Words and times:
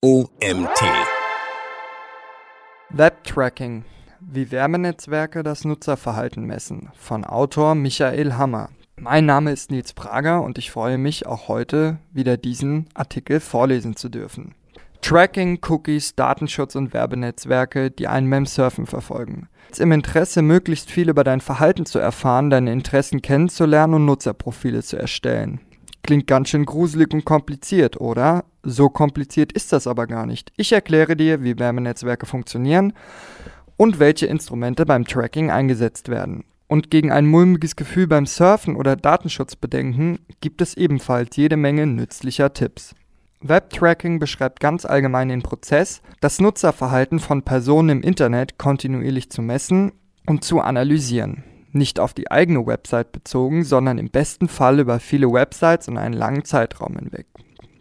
OMT. 0.00 0.80
Web-Tracking. 2.90 3.84
Wie 4.20 4.52
Werbenetzwerke 4.52 5.42
das 5.42 5.64
Nutzerverhalten 5.64 6.44
messen. 6.44 6.90
Von 6.94 7.24
Autor 7.24 7.74
Michael 7.74 8.34
Hammer. 8.34 8.68
Mein 8.94 9.26
Name 9.26 9.50
ist 9.50 9.72
Nils 9.72 9.94
Prager 9.94 10.44
und 10.44 10.56
ich 10.56 10.70
freue 10.70 10.98
mich 10.98 11.26
auch 11.26 11.48
heute 11.48 11.98
wieder 12.12 12.36
diesen 12.36 12.86
Artikel 12.94 13.40
vorlesen 13.40 13.96
zu 13.96 14.08
dürfen. 14.08 14.54
Tracking, 15.00 15.58
Cookies, 15.68 16.14
Datenschutz 16.14 16.76
und 16.76 16.94
Werbenetzwerke, 16.94 17.90
die 17.90 18.06
einen 18.06 18.30
beim 18.30 18.46
Surfen 18.46 18.86
verfolgen. 18.86 19.48
Im 19.78 19.90
Interesse, 19.90 20.42
möglichst 20.42 20.92
viel 20.92 21.08
über 21.08 21.24
dein 21.24 21.40
Verhalten 21.40 21.86
zu 21.86 21.98
erfahren, 21.98 22.50
deine 22.50 22.72
Interessen 22.72 23.20
kennenzulernen 23.20 23.94
und 23.94 24.04
Nutzerprofile 24.04 24.84
zu 24.84 24.96
erstellen. 24.96 25.60
Klingt 26.02 26.26
ganz 26.26 26.48
schön 26.48 26.64
gruselig 26.64 27.12
und 27.12 27.24
kompliziert, 27.24 28.00
oder? 28.00 28.44
So 28.62 28.88
kompliziert 28.88 29.52
ist 29.52 29.72
das 29.72 29.86
aber 29.86 30.06
gar 30.06 30.26
nicht. 30.26 30.52
Ich 30.56 30.72
erkläre 30.72 31.16
dir, 31.16 31.42
wie 31.42 31.58
Werbenetzwerke 31.58 32.26
funktionieren 32.26 32.92
und 33.76 33.98
welche 33.98 34.26
Instrumente 34.26 34.86
beim 34.86 35.04
Tracking 35.04 35.50
eingesetzt 35.50 36.08
werden. 36.08 36.44
Und 36.66 36.90
gegen 36.90 37.10
ein 37.10 37.26
mulmiges 37.26 37.76
Gefühl 37.76 38.06
beim 38.06 38.26
Surfen 38.26 38.76
oder 38.76 38.94
Datenschutzbedenken 38.94 40.18
gibt 40.40 40.60
es 40.60 40.76
ebenfalls 40.76 41.34
jede 41.36 41.56
Menge 41.56 41.86
nützlicher 41.86 42.52
Tipps. 42.52 42.94
Webtracking 43.40 44.18
beschreibt 44.18 44.60
ganz 44.60 44.84
allgemein 44.84 45.28
den 45.28 45.42
Prozess, 45.42 46.02
das 46.20 46.40
Nutzerverhalten 46.40 47.20
von 47.20 47.42
Personen 47.42 47.88
im 47.88 48.02
Internet 48.02 48.58
kontinuierlich 48.58 49.30
zu 49.30 49.42
messen 49.42 49.92
und 50.26 50.44
zu 50.44 50.60
analysieren. 50.60 51.44
Nicht 51.72 52.00
auf 52.00 52.14
die 52.14 52.30
eigene 52.30 52.66
Website 52.66 53.12
bezogen, 53.12 53.64
sondern 53.64 53.98
im 53.98 54.10
besten 54.10 54.48
Fall 54.48 54.80
über 54.80 55.00
viele 55.00 55.32
Websites 55.32 55.88
und 55.88 55.98
einen 55.98 56.14
langen 56.14 56.44
Zeitraum 56.44 56.96
hinweg. 56.96 57.26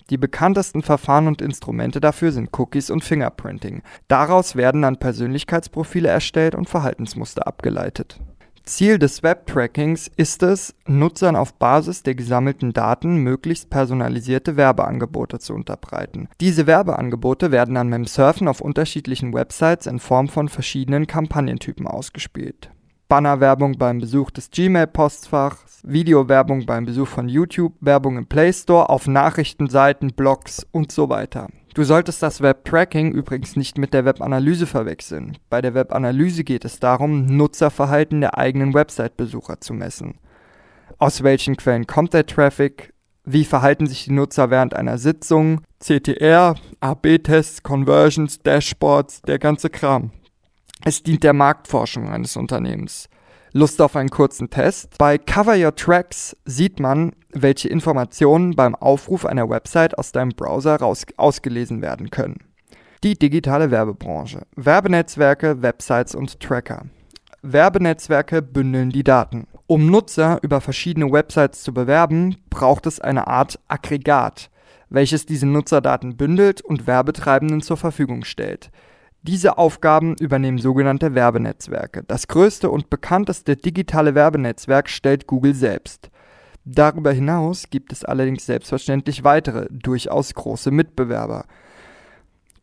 Die 0.10 0.18
bekanntesten 0.18 0.84
Verfahren 0.84 1.28
und 1.28 1.42
Instrumente 1.42 2.00
dafür 2.00 2.32
sind 2.32 2.58
Cookies 2.58 2.90
und 2.90 3.04
Fingerprinting. 3.04 3.82
Daraus 4.08 4.56
werden 4.56 4.82
dann 4.82 4.98
Persönlichkeitsprofile 4.98 6.08
erstellt 6.08 6.56
und 6.56 6.70
Verhaltensmuster 6.70 7.46
abgeleitet. 7.46 8.20
Ziel 8.64 9.00
des 9.00 9.24
Webtrackings 9.24 10.12
ist 10.18 10.44
es, 10.44 10.76
Nutzern 10.86 11.38
auf 11.38 11.54
Basis 11.54 12.04
der 12.04 12.16
gesammelten 12.16 12.74
Daten 12.74 13.18
möglichst 13.18 13.70
personalisierte 13.70 14.58
Werbeangebote 14.58 15.40
zu 15.40 15.54
unterbreiten. 15.54 16.28
Diese 16.42 16.68
Werbeangebote 16.68 17.52
werden 17.52 17.76
dann 17.76 17.90
beim 17.90 18.06
Surfen 18.06 18.48
auf 18.48 18.60
unterschiedlichen 18.60 19.34
Websites 19.34 19.88
in 19.88 20.00
Form 20.00 20.28
von 20.28 20.50
verschiedenen 20.50 21.08
Kampagnentypen 21.08 21.88
ausgespielt. 21.88 22.70
Bannerwerbung 23.08 23.78
beim 23.78 24.00
Besuch 24.00 24.32
des 24.32 24.52
Gmail-Postfachs, 24.52 25.82
Videowerbung 25.84 26.66
beim 26.66 26.86
Besuch 26.86 27.08
von 27.08 27.30
YouTube, 27.30 27.74
Werbung 27.80 28.18
im 28.18 28.28
Play 28.28 28.52
Store, 28.52 28.90
auf 28.90 29.08
Nachrichtenseiten, 29.08 30.14
Blogs 30.14 30.68
und 30.72 30.92
so 30.92 31.08
weiter. 31.10 31.48
Du 31.74 31.84
solltest 31.84 32.22
das 32.24 32.42
Web-Tracking 32.42 33.12
übrigens 33.12 33.56
nicht 33.56 33.78
mit 33.78 33.94
der 33.94 34.04
Webanalyse 34.04 34.66
verwechseln. 34.66 35.38
Bei 35.50 35.62
der 35.62 35.74
Webanalyse 35.74 36.44
geht 36.44 36.66
es 36.66 36.80
darum, 36.80 37.26
Nutzerverhalten 37.28 38.20
der 38.20 38.38
eigenen 38.38 38.74
Website-Besucher 38.74 39.62
zu 39.62 39.74
messen. 39.74 40.16
Aus 40.98 41.24
welchen 41.24 41.56
Quellen 41.56 41.88
kommt 41.88 42.14
der 42.14 42.26
Traffic? 42.26 42.94
Wie 43.24 43.46
verhalten 43.46 43.88
sich 43.88 44.06
die 44.06 44.14
Nutzer 44.14 44.50
während 44.50 44.74
einer 44.74 44.98
Sitzung? 44.98 45.62
CTR, 45.80 46.56
AB-Tests, 46.80 47.62
Conversions, 47.62 48.40
Dashboards, 48.40 49.22
der 49.22 49.38
ganze 49.38 49.70
Kram. 49.70 50.12
Es 50.86 51.04
dient 51.04 51.24
der 51.24 51.34
Marktforschung 51.34 52.10
eines 52.10 52.36
Unternehmens. 52.36 53.10
Lust 53.54 53.82
auf 53.82 53.96
einen 53.96 54.10
kurzen 54.10 54.50
Test? 54.50 54.98
Bei 54.98 55.18
Cover 55.18 55.56
Your 55.58 55.76
Tracks 55.76 56.36
sieht 56.46 56.80
man, 56.80 57.14
welche 57.32 57.70
Informationen 57.70 58.56
beim 58.56 58.76
Aufruf 58.76 59.26
einer 59.26 59.50
Website 59.50 59.98
aus 59.98 60.12
deinem 60.12 60.30
Browser 60.30 60.78
ausgelesen 61.18 61.82
werden 61.82 62.10
können. 62.12 62.38
Die 63.04 63.18
digitale 63.18 63.72
Werbebranche. 63.72 64.42
Werbenetzwerke, 64.56 65.62
Websites 65.62 66.16
und 66.16 66.40
Tracker. 66.40 66.86
Werbenetzwerke 67.42 68.42
bündeln 68.42 68.90
die 68.90 69.04
Daten. 69.04 69.48
Um 69.68 69.90
Nutzer 69.90 70.40
über 70.42 70.62
verschiedene 70.62 71.12
Websites 71.12 71.64
zu 71.64 71.74
bewerben, 71.74 72.38
braucht 72.50 72.86
es 72.88 73.00
eine 73.00 73.28
Art 73.28 73.60
Aggregat, 73.68 74.50
welches 74.90 75.26
diese 75.26 75.46
Nutzerdaten 75.46 76.18
bündelt 76.18 76.62
und 76.62 76.88
Werbetreibenden 76.88 77.62
zur 77.62 77.78
Verfügung 77.78 78.24
stellt. 78.24 78.72
Diese 79.24 79.58
Aufgaben 79.58 80.16
übernehmen 80.20 80.58
sogenannte 80.58 81.16
Werbenetzwerke. 81.16 82.04
Das 82.08 82.28
größte 82.28 82.70
und 82.70 82.90
bekannteste 82.90 83.56
digitale 83.56 84.16
Werbenetzwerk 84.16 84.90
stellt 84.90 85.28
Google 85.28 85.54
selbst. 85.54 86.10
Darüber 86.64 87.12
hinaus 87.12 87.70
gibt 87.70 87.94
es 87.94 88.04
allerdings 88.04 88.46
selbstverständlich 88.46 89.24
weitere, 89.24 89.68
durchaus 89.70 90.34
große 90.34 90.72
Mitbewerber. 90.72 91.46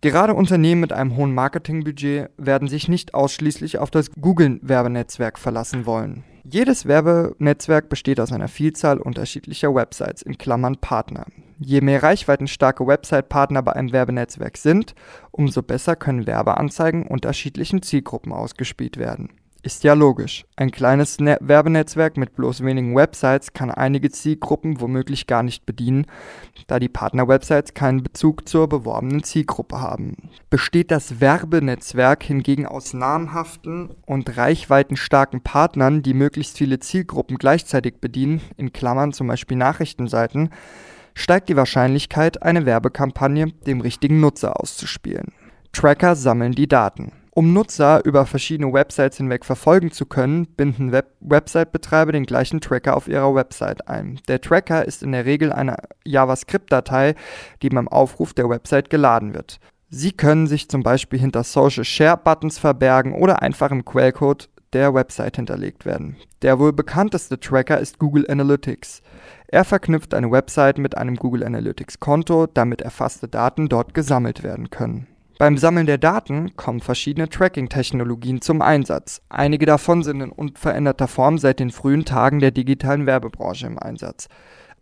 Gerade 0.02 0.34
Unternehmen 0.34 0.82
mit 0.82 0.92
einem 0.92 1.16
hohen 1.16 1.32
Marketingbudget 1.32 2.28
werden 2.36 2.68
sich 2.68 2.88
nicht 2.88 3.14
ausschließlich 3.14 3.78
auf 3.78 3.90
das 3.90 4.10
Google-Werbenetzwerk 4.12 5.38
verlassen 5.38 5.86
wollen. 5.86 6.24
Jedes 6.46 6.86
Werbenetzwerk 6.86 7.88
besteht 7.88 8.20
aus 8.20 8.30
einer 8.30 8.48
Vielzahl 8.48 8.98
unterschiedlicher 8.98 9.74
Websites 9.74 10.20
in 10.20 10.36
Klammern 10.36 10.76
Partner. 10.76 11.24
Je 11.58 11.80
mehr 11.80 12.02
reichweitenstarke 12.02 12.86
Website-Partner 12.86 13.62
bei 13.62 13.72
einem 13.72 13.92
Werbenetzwerk 13.92 14.58
sind, 14.58 14.94
umso 15.30 15.62
besser 15.62 15.96
können 15.96 16.26
Werbeanzeigen 16.26 17.06
unterschiedlichen 17.06 17.80
Zielgruppen 17.80 18.32
ausgespielt 18.32 18.98
werden. 18.98 19.30
Ist 19.64 19.82
ja 19.82 19.94
logisch. 19.94 20.44
Ein 20.56 20.70
kleines 20.70 21.20
ne 21.20 21.38
Werbenetzwerk 21.40 22.18
mit 22.18 22.36
bloß 22.36 22.62
wenigen 22.62 22.94
Websites 22.94 23.54
kann 23.54 23.70
einige 23.70 24.10
Zielgruppen 24.10 24.78
womöglich 24.78 25.26
gar 25.26 25.42
nicht 25.42 25.64
bedienen, 25.64 26.04
da 26.66 26.78
die 26.78 26.90
Partner-Websites 26.90 27.72
keinen 27.72 28.02
Bezug 28.02 28.46
zur 28.46 28.68
beworbenen 28.68 29.22
Zielgruppe 29.22 29.80
haben. 29.80 30.28
Besteht 30.50 30.90
das 30.90 31.18
Werbenetzwerk 31.18 32.24
hingegen 32.24 32.66
aus 32.66 32.92
namhaften 32.92 33.88
und 34.04 34.36
reichweitenstarken 34.36 35.40
Partnern, 35.40 36.02
die 36.02 36.12
möglichst 36.12 36.58
viele 36.58 36.78
Zielgruppen 36.78 37.38
gleichzeitig 37.38 38.02
bedienen, 38.02 38.42
in 38.58 38.74
Klammern 38.74 39.14
zum 39.14 39.28
Beispiel 39.28 39.56
Nachrichtenseiten, 39.56 40.50
steigt 41.14 41.48
die 41.48 41.56
Wahrscheinlichkeit, 41.56 42.42
eine 42.42 42.66
Werbekampagne 42.66 43.46
dem 43.66 43.80
richtigen 43.80 44.20
Nutzer 44.20 44.60
auszuspielen. 44.60 45.32
Tracker 45.72 46.16
sammeln 46.16 46.52
die 46.52 46.68
Daten. 46.68 47.12
Um 47.36 47.52
Nutzer 47.52 48.04
über 48.04 48.26
verschiedene 48.26 48.72
Websites 48.72 49.16
hinweg 49.16 49.44
verfolgen 49.44 49.90
zu 49.90 50.06
können, 50.06 50.46
binden 50.46 50.92
Web 50.92 51.16
Website-Betreiber 51.18 52.12
den 52.12 52.26
gleichen 52.26 52.60
Tracker 52.60 52.96
auf 52.96 53.08
ihrer 53.08 53.34
Website 53.34 53.88
ein. 53.88 54.20
Der 54.28 54.40
Tracker 54.40 54.84
ist 54.84 55.02
in 55.02 55.10
der 55.10 55.24
Regel 55.24 55.52
eine 55.52 55.78
JavaScript-Datei, 56.04 57.16
die 57.60 57.70
beim 57.70 57.88
Aufruf 57.88 58.34
der 58.34 58.48
Website 58.48 58.88
geladen 58.88 59.34
wird. 59.34 59.58
Sie 59.88 60.12
können 60.12 60.46
sich 60.46 60.68
zum 60.68 60.84
Beispiel 60.84 61.18
hinter 61.18 61.42
Social 61.42 61.84
Share 61.84 62.20
Buttons 62.22 62.58
verbergen 62.58 63.14
oder 63.14 63.42
einfach 63.42 63.72
im 63.72 63.84
Quellcode 63.84 64.48
der 64.72 64.94
Website 64.94 65.34
hinterlegt 65.34 65.84
werden. 65.84 66.16
Der 66.42 66.60
wohl 66.60 66.72
bekannteste 66.72 67.40
Tracker 67.40 67.80
ist 67.80 67.98
Google 67.98 68.30
Analytics. 68.30 69.02
Er 69.48 69.64
verknüpft 69.64 70.14
eine 70.14 70.30
Website 70.30 70.78
mit 70.78 70.96
einem 70.96 71.16
Google 71.16 71.42
Analytics 71.42 71.98
Konto, 71.98 72.46
damit 72.46 72.80
erfasste 72.80 73.26
Daten 73.26 73.68
dort 73.68 73.92
gesammelt 73.92 74.44
werden 74.44 74.70
können. 74.70 75.08
Beim 75.36 75.58
Sammeln 75.58 75.86
der 75.86 75.98
Daten 75.98 76.54
kommen 76.56 76.80
verschiedene 76.80 77.28
Tracking-Technologien 77.28 78.40
zum 78.40 78.62
Einsatz. 78.62 79.20
Einige 79.28 79.66
davon 79.66 80.04
sind 80.04 80.20
in 80.20 80.30
unveränderter 80.30 81.08
Form 81.08 81.38
seit 81.38 81.58
den 81.58 81.70
frühen 81.70 82.04
Tagen 82.04 82.38
der 82.38 82.52
digitalen 82.52 83.06
Werbebranche 83.06 83.66
im 83.66 83.78
Einsatz. 83.78 84.28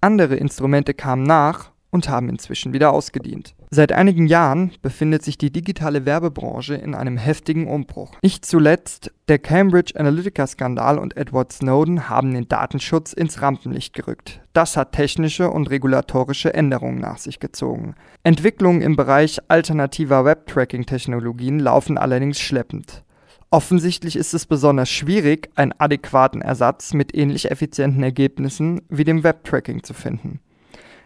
Andere 0.03 0.37
Instrumente 0.37 0.93
kamen 0.93 1.23
nach 1.23 1.72
und 1.93 2.09
haben 2.09 2.29
inzwischen 2.29 2.73
wieder 2.73 2.93
ausgedient. 2.93 3.55
Seit 3.71 3.93
einigen 3.93 4.27
Jahren 4.27 4.73
befindet 4.83 5.23
sich 5.23 5.39
die 5.39 5.53
digitale 5.53 6.05
Werbebranche 6.05 6.75
in 6.75 6.95
einem 6.95 7.19
heftigen 7.19 7.69
Umbruch. 7.69 8.17
Nicht 8.23 8.45
zuletzt 8.45 9.13
der 9.29 9.39
Cambridge 9.39 9.93
Analytica-Skandal 9.99 10.99
und 10.99 11.17
Edward 11.17 11.53
Snowden 11.53 12.09
haben 12.09 12.35
den 12.35 12.49
Datenschutz 12.49 13.13
ins 13.13 13.41
Rampenlicht 13.41 13.95
gerückt. 13.95 14.41
Das 14.55 14.77
hat 14.77 14.93
technische 14.93 15.51
und 15.51 15.71
regulatorische 15.71 16.53
Änderungen 16.53 16.99
nach 16.99 17.19
sich 17.19 17.39
gezogen. 17.41 17.95
Entwicklungen 18.25 18.81
im 18.81 18.97
Bereich 18.97 19.39
alternativer 19.49 20.25
Web-Tracking-Technologien 20.25 21.61
laufen 21.61 21.99
allerdings 21.99 22.41
schleppend. 22.41 23.05
Offensichtlich 23.51 24.17
ist 24.17 24.33
es 24.33 24.47
besonders 24.47 24.89
schwierig, 24.89 25.51
einen 25.57 25.75
adäquaten 25.77 26.41
Ersatz 26.41 26.95
mit 26.95 27.15
ähnlich 27.15 27.51
effizienten 27.51 28.03
Ergebnissen 28.03 28.81
wie 28.89 29.05
dem 29.05 29.25
Web-Tracking 29.25 29.83
zu 29.83 29.93
finden. 29.93 30.41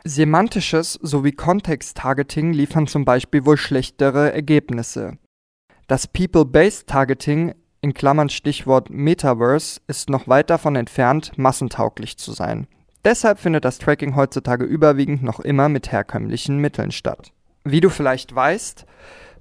Semantisches 0.08 0.92
sowie 1.02 1.32
Kontext-Targeting 1.32 2.52
liefern 2.52 2.86
zum 2.86 3.04
Beispiel 3.04 3.44
wohl 3.44 3.56
schlechtere 3.56 4.32
Ergebnisse. 4.32 5.18
Das 5.88 6.06
People-Based 6.06 6.86
Targeting 6.86 7.54
in 7.80 7.92
Klammern 7.92 8.28
Stichwort 8.28 8.88
Metaverse 8.88 9.80
ist 9.88 10.08
noch 10.08 10.28
weit 10.28 10.50
davon 10.50 10.76
entfernt, 10.76 11.32
massentauglich 11.36 12.18
zu 12.18 12.30
sein. 12.32 12.68
Deshalb 13.04 13.40
findet 13.40 13.64
das 13.64 13.78
Tracking 13.78 14.14
heutzutage 14.14 14.64
überwiegend 14.64 15.24
noch 15.24 15.40
immer 15.40 15.68
mit 15.68 15.90
herkömmlichen 15.90 16.58
Mitteln 16.58 16.92
statt. 16.92 17.32
Wie 17.64 17.80
du 17.80 17.90
vielleicht 17.90 18.32
weißt, 18.32 18.86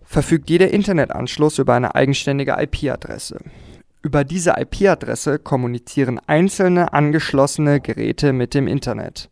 verfügt 0.04 0.50
jeder 0.50 0.72
Internetanschluss 0.72 1.60
über 1.60 1.76
eine 1.76 1.94
eigenständige 1.94 2.56
IP-Adresse. 2.58 3.40
Über 4.02 4.24
diese 4.24 4.56
IP-Adresse 4.58 5.38
kommunizieren 5.38 6.20
einzelne 6.26 6.92
angeschlossene 6.92 7.82
Geräte 7.82 8.34
mit 8.34 8.56
dem 8.56 8.68
Internet. 8.68 9.30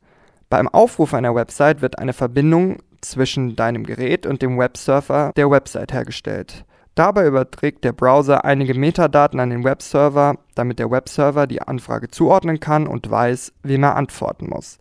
Beim 0.53 0.67
Aufruf 0.67 1.15
einer 1.15 1.33
Website 1.33 1.81
wird 1.81 1.97
eine 1.97 2.13
Verbindung 2.13 2.77
zwischen 3.01 3.55
deinem 3.55 3.85
Gerät 3.85 4.27
und 4.27 4.43
dem 4.43 4.59
Webserver 4.59 5.31
der 5.35 5.49
Website 5.49 5.91
hergestellt. 5.91 6.63
Dabei 6.93 7.25
überträgt 7.25 7.83
der 7.83 7.91
Browser 7.91 8.45
einige 8.45 8.75
Metadaten 8.75 9.39
an 9.39 9.49
den 9.49 9.63
Webserver, 9.63 10.35
damit 10.53 10.77
der 10.77 10.91
Webserver 10.91 11.47
die 11.47 11.63
Anfrage 11.63 12.09
zuordnen 12.09 12.59
kann 12.59 12.85
und 12.85 13.09
weiß, 13.09 13.51
wem 13.63 13.81
er 13.81 13.95
antworten 13.95 14.47
muss. 14.51 14.77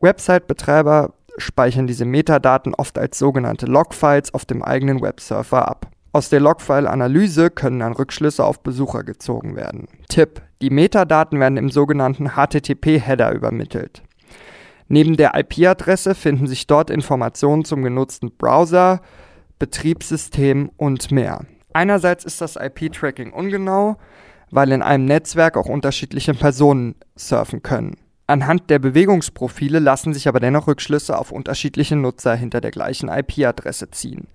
Website-Betreiber 0.00 1.12
speichern 1.38 1.88
diese 1.88 2.04
Metadaten 2.04 2.72
oft 2.76 2.96
als 2.96 3.18
sogenannte 3.18 3.66
Logfiles 3.66 4.32
auf 4.32 4.44
dem 4.44 4.62
eigenen 4.62 5.02
Webserver 5.02 5.66
ab. 5.66 5.88
Aus 6.12 6.28
der 6.28 6.38
Logfile-Analyse 6.38 7.50
können 7.50 7.80
dann 7.80 7.94
Rückschlüsse 7.94 8.44
auf 8.44 8.60
Besucher 8.60 9.02
gezogen 9.02 9.56
werden. 9.56 9.88
Tipp: 10.08 10.40
Die 10.62 10.70
Metadaten 10.70 11.40
werden 11.40 11.56
im 11.58 11.70
sogenannten 11.70 12.36
HTTP-Header 12.36 13.32
übermittelt. 13.32 14.04
Neben 14.88 15.16
der 15.16 15.34
IP-Adresse 15.34 16.14
finden 16.14 16.46
sich 16.46 16.66
dort 16.66 16.90
Informationen 16.90 17.64
zum 17.64 17.82
genutzten 17.82 18.30
Browser, 18.36 19.00
Betriebssystem 19.58 20.70
und 20.76 21.10
mehr. 21.10 21.44
Einerseits 21.72 22.24
ist 22.24 22.40
das 22.40 22.56
IP-Tracking 22.56 23.32
ungenau, 23.32 23.96
weil 24.50 24.72
in 24.72 24.82
einem 24.82 25.04
Netzwerk 25.06 25.56
auch 25.56 25.66
unterschiedliche 25.66 26.34
Personen 26.34 26.94
surfen 27.16 27.62
können. 27.62 27.96
Anhand 28.28 28.70
der 28.70 28.78
Bewegungsprofile 28.78 29.78
lassen 29.78 30.12
sich 30.12 30.26
aber 30.26 30.40
dennoch 30.40 30.66
Rückschlüsse 30.66 31.18
auf 31.18 31.30
unterschiedliche 31.32 31.96
Nutzer 31.96 32.34
hinter 32.34 32.60
der 32.60 32.70
gleichen 32.70 33.08
IP-Adresse 33.08 33.90
ziehen. 33.90 34.28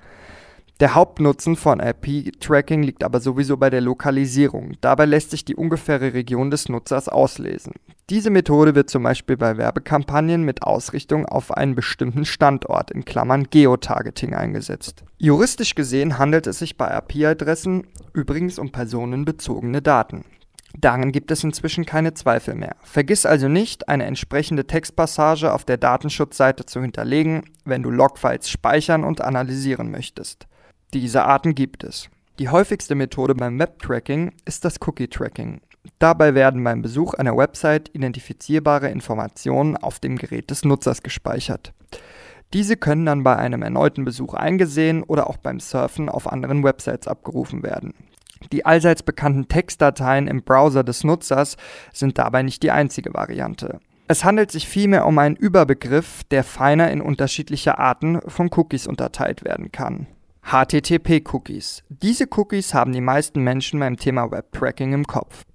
Der 0.81 0.95
Hauptnutzen 0.95 1.57
von 1.57 1.79
IP-Tracking 1.79 2.81
liegt 2.81 3.03
aber 3.03 3.19
sowieso 3.19 3.55
bei 3.55 3.69
der 3.69 3.81
Lokalisierung. 3.81 4.71
Dabei 4.81 5.05
lässt 5.05 5.29
sich 5.29 5.45
die 5.45 5.55
ungefähre 5.55 6.15
Region 6.15 6.49
des 6.49 6.69
Nutzers 6.69 7.07
auslesen. 7.07 7.73
Diese 8.09 8.31
Methode 8.31 8.73
wird 8.73 8.89
zum 8.89 9.03
Beispiel 9.03 9.37
bei 9.37 9.57
Werbekampagnen 9.57 10.43
mit 10.43 10.63
Ausrichtung 10.63 11.27
auf 11.27 11.51
einen 11.51 11.75
bestimmten 11.75 12.25
Standort 12.25 12.89
in 12.89 13.05
Klammern 13.05 13.45
Geotargeting 13.51 14.33
eingesetzt. 14.33 15.03
Juristisch 15.19 15.75
gesehen 15.75 16.17
handelt 16.17 16.47
es 16.47 16.57
sich 16.57 16.77
bei 16.77 16.97
IP-Adressen 16.97 17.85
übrigens 18.13 18.57
um 18.57 18.71
personenbezogene 18.71 19.83
Daten. 19.83 20.25
Darin 20.79 21.11
gibt 21.11 21.29
es 21.29 21.43
inzwischen 21.43 21.85
keine 21.85 22.15
Zweifel 22.15 22.55
mehr. 22.55 22.75
Vergiss 22.81 23.27
also 23.27 23.47
nicht, 23.47 23.87
eine 23.87 24.05
entsprechende 24.05 24.65
Textpassage 24.65 25.53
auf 25.53 25.63
der 25.63 25.77
Datenschutzseite 25.77 26.65
zu 26.65 26.81
hinterlegen, 26.81 27.43
wenn 27.65 27.83
du 27.83 27.91
Logfiles 27.91 28.49
speichern 28.49 29.03
und 29.03 29.21
analysieren 29.21 29.91
möchtest. 29.91 30.47
Diese 30.93 31.23
Arten 31.23 31.55
gibt 31.55 31.85
es. 31.85 32.09
Die 32.37 32.49
häufigste 32.49 32.95
Methode 32.95 33.33
beim 33.33 33.57
Web-Tracking 33.57 34.33
ist 34.43 34.65
das 34.65 34.75
Cookie-Tracking. 34.85 35.61
Dabei 35.99 36.35
werden 36.35 36.61
beim 36.65 36.81
Besuch 36.81 37.13
einer 37.13 37.37
Website 37.37 37.89
identifizierbare 37.93 38.89
Informationen 38.89 39.77
auf 39.77 39.99
dem 39.99 40.17
Gerät 40.17 40.49
des 40.49 40.65
Nutzers 40.65 41.01
gespeichert. 41.01 41.73
Diese 42.53 42.75
können 42.75 43.05
dann 43.05 43.23
bei 43.23 43.37
einem 43.37 43.61
erneuten 43.61 44.03
Besuch 44.03 44.33
eingesehen 44.33 45.03
oder 45.03 45.29
auch 45.29 45.37
beim 45.37 45.61
Surfen 45.61 46.09
auf 46.09 46.29
anderen 46.29 46.61
Websites 46.65 47.07
abgerufen 47.07 47.63
werden. 47.63 47.93
Die 48.51 48.65
allseits 48.65 49.01
bekannten 49.01 49.47
Textdateien 49.47 50.27
im 50.27 50.43
Browser 50.43 50.83
des 50.83 51.05
Nutzers 51.05 51.55
sind 51.93 52.17
dabei 52.17 52.43
nicht 52.43 52.63
die 52.63 52.71
einzige 52.71 53.13
Variante. 53.13 53.79
Es 54.09 54.25
handelt 54.25 54.51
sich 54.51 54.67
vielmehr 54.67 55.07
um 55.07 55.17
einen 55.19 55.37
Überbegriff, 55.37 56.25
der 56.31 56.43
feiner 56.43 56.91
in 56.91 56.99
unterschiedliche 56.99 57.77
Arten 57.77 58.19
von 58.27 58.49
Cookies 58.53 58.87
unterteilt 58.87 59.45
werden 59.45 59.71
kann. 59.71 60.07
HTTP-Cookies. 60.43 61.83
Diese 61.89 62.25
Cookies 62.35 62.73
haben 62.73 62.91
die 62.91 63.01
meisten 63.01 63.41
Menschen 63.41 63.79
beim 63.79 63.97
Thema 63.97 64.31
Web-Tracking 64.31 64.93
im 64.93 65.05
Kopf. 65.05 65.45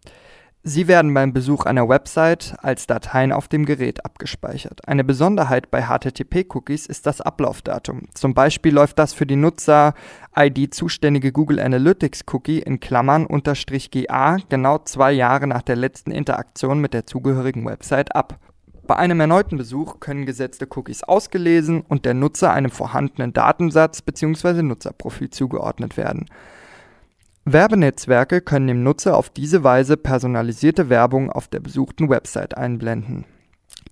Sie 0.69 0.89
werden 0.89 1.15
beim 1.15 1.33
Besuch 1.33 1.65
einer 1.65 1.89
Website 1.89 2.57
als 2.61 2.89
Dateien 2.89 3.31
auf 3.31 3.47
dem 3.47 3.67
Gerät 3.67 4.05
abgespeichert. 4.05 4.89
Eine 4.89 5.05
Besonderheit 5.05 5.71
bei 5.71 5.83
HTTP-Cookies 5.83 6.87
ist 6.87 7.07
das 7.07 7.21
Ablaufdatum. 7.21 8.09
Zum 8.15 8.35
Beispiel 8.35 8.75
läuft 8.75 8.99
das 8.99 9.13
für 9.13 9.27
die 9.27 9.37
Nutzer-ID 9.37 10.75
zuständige 10.75 11.31
Google 11.31 11.61
Analytics 11.61 12.25
Cookie 12.33 12.59
in 12.59 12.81
Klammern 12.81 13.27
unterstrich 13.27 13.93
GA 13.93 14.39
genau 14.49 14.79
zwei 14.79 15.13
Jahre 15.13 15.47
nach 15.47 15.63
der 15.63 15.77
letzten 15.77 16.11
Interaktion 16.11 16.81
mit 16.81 16.95
der 16.95 17.07
zugehörigen 17.07 17.65
Website 17.65 18.17
ab. 18.17 18.41
Bei 18.87 18.95
einem 18.97 19.19
erneuten 19.19 19.59
Besuch 19.59 19.99
können 19.99 20.27
gesetzte 20.27 20.69
Cookies 20.71 21.03
ausgelesen 21.03 21.81
und 21.81 22.05
der 22.05 22.15
Nutzer 22.15 22.53
einem 22.53 22.71
vorhandenen 22.71 23.33
Datensatz 23.33 24.01
bzw. 24.01 24.63
Nutzerprofil 24.63 25.31
zugeordnet 25.31 25.97
werden. 25.97 26.27
Werbenetzwerke 27.45 28.41
können 28.41 28.69
dem 28.69 28.83
Nutzer 28.85 29.17
auf 29.17 29.31
diese 29.31 29.65
Weise 29.65 29.97
personalisierte 29.97 30.89
Werbung 30.89 31.31
auf 31.31 31.49
der 31.49 31.61
besuchten 31.61 32.09
Website 32.09 32.57
einblenden. 32.57 33.25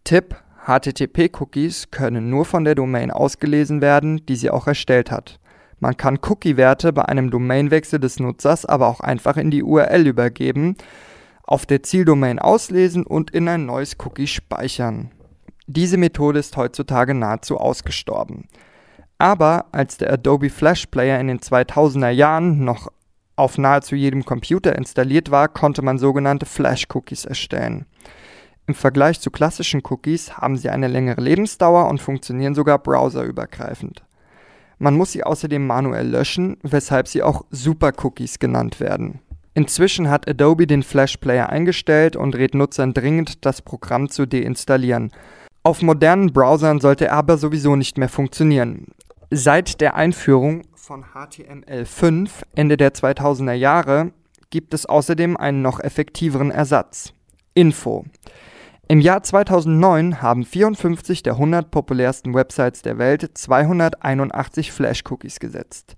Tipp: 0.04 0.36
HTTP-Cookies 0.66 1.90
können 1.90 2.30
nur 2.30 2.44
von 2.44 2.64
der 2.64 2.76
Domain 2.76 3.10
ausgelesen 3.10 3.80
werden, 3.80 4.24
die 4.26 4.36
sie 4.36 4.50
auch 4.50 4.68
erstellt 4.68 5.10
hat. 5.10 5.40
Man 5.80 5.96
kann 5.96 6.20
Cookie-Werte 6.22 6.92
bei 6.92 7.04
einem 7.04 7.30
Domainwechsel 7.30 7.98
des 7.98 8.20
Nutzers 8.20 8.64
aber 8.64 8.86
auch 8.86 9.00
einfach 9.00 9.36
in 9.36 9.50
die 9.50 9.64
URL 9.64 10.06
übergeben, 10.06 10.76
auf 11.46 11.66
der 11.66 11.82
Zieldomain 11.82 12.38
auslesen 12.38 13.04
und 13.04 13.30
in 13.30 13.48
ein 13.48 13.66
neues 13.66 13.96
Cookie 14.04 14.26
speichern. 14.26 15.10
Diese 15.66 15.96
Methode 15.96 16.38
ist 16.38 16.56
heutzutage 16.56 17.14
nahezu 17.14 17.58
ausgestorben. 17.58 18.48
Aber 19.18 19.66
als 19.72 19.96
der 19.96 20.12
Adobe 20.12 20.50
Flash 20.50 20.86
Player 20.86 21.20
in 21.20 21.28
den 21.28 21.40
2000er 21.40 22.10
Jahren 22.10 22.64
noch 22.64 22.88
auf 23.36 23.58
nahezu 23.58 23.94
jedem 23.94 24.24
Computer 24.24 24.76
installiert 24.76 25.30
war, 25.30 25.48
konnte 25.48 25.82
man 25.82 25.98
sogenannte 25.98 26.46
Flash-Cookies 26.46 27.24
erstellen. 27.24 27.86
Im 28.66 28.74
Vergleich 28.74 29.20
zu 29.20 29.30
klassischen 29.30 29.82
Cookies 29.84 30.36
haben 30.38 30.56
sie 30.56 30.70
eine 30.70 30.88
längere 30.88 31.20
Lebensdauer 31.20 31.88
und 31.88 32.00
funktionieren 32.00 32.54
sogar 32.54 32.78
browserübergreifend. 32.78 34.04
Man 34.78 34.96
muss 34.96 35.12
sie 35.12 35.24
außerdem 35.24 35.66
manuell 35.66 36.08
löschen, 36.08 36.56
weshalb 36.62 37.08
sie 37.08 37.22
auch 37.22 37.44
Super-Cookies 37.50 38.38
genannt 38.38 38.80
werden. 38.80 39.20
Inzwischen 39.54 40.10
hat 40.10 40.28
Adobe 40.28 40.66
den 40.66 40.82
Flash 40.82 41.16
Player 41.18 41.48
eingestellt 41.48 42.16
und 42.16 42.34
rät 42.34 42.54
Nutzern 42.54 42.92
dringend, 42.92 43.44
das 43.44 43.62
Programm 43.62 44.10
zu 44.10 44.26
deinstallieren. 44.26 45.12
Auf 45.62 45.80
modernen 45.80 46.32
Browsern 46.32 46.80
sollte 46.80 47.06
er 47.06 47.12
aber 47.12 47.38
sowieso 47.38 47.76
nicht 47.76 47.96
mehr 47.96 48.08
funktionieren. 48.08 48.88
Seit 49.30 49.80
der 49.80 49.94
Einführung 49.94 50.62
von 50.74 51.04
HTML5 51.04 52.30
Ende 52.54 52.76
der 52.76 52.92
2000er 52.94 53.52
Jahre 53.52 54.12
gibt 54.50 54.74
es 54.74 54.86
außerdem 54.86 55.36
einen 55.36 55.62
noch 55.62 55.80
effektiveren 55.80 56.50
Ersatz. 56.50 57.14
Info. 57.54 58.04
Im 58.88 59.00
Jahr 59.00 59.22
2009 59.22 60.20
haben 60.20 60.44
54 60.44 61.22
der 61.22 61.34
100 61.34 61.70
populärsten 61.70 62.34
Websites 62.34 62.82
der 62.82 62.98
Welt 62.98 63.30
281 63.32 64.72
Flash-Cookies 64.72 65.40
gesetzt. 65.40 65.96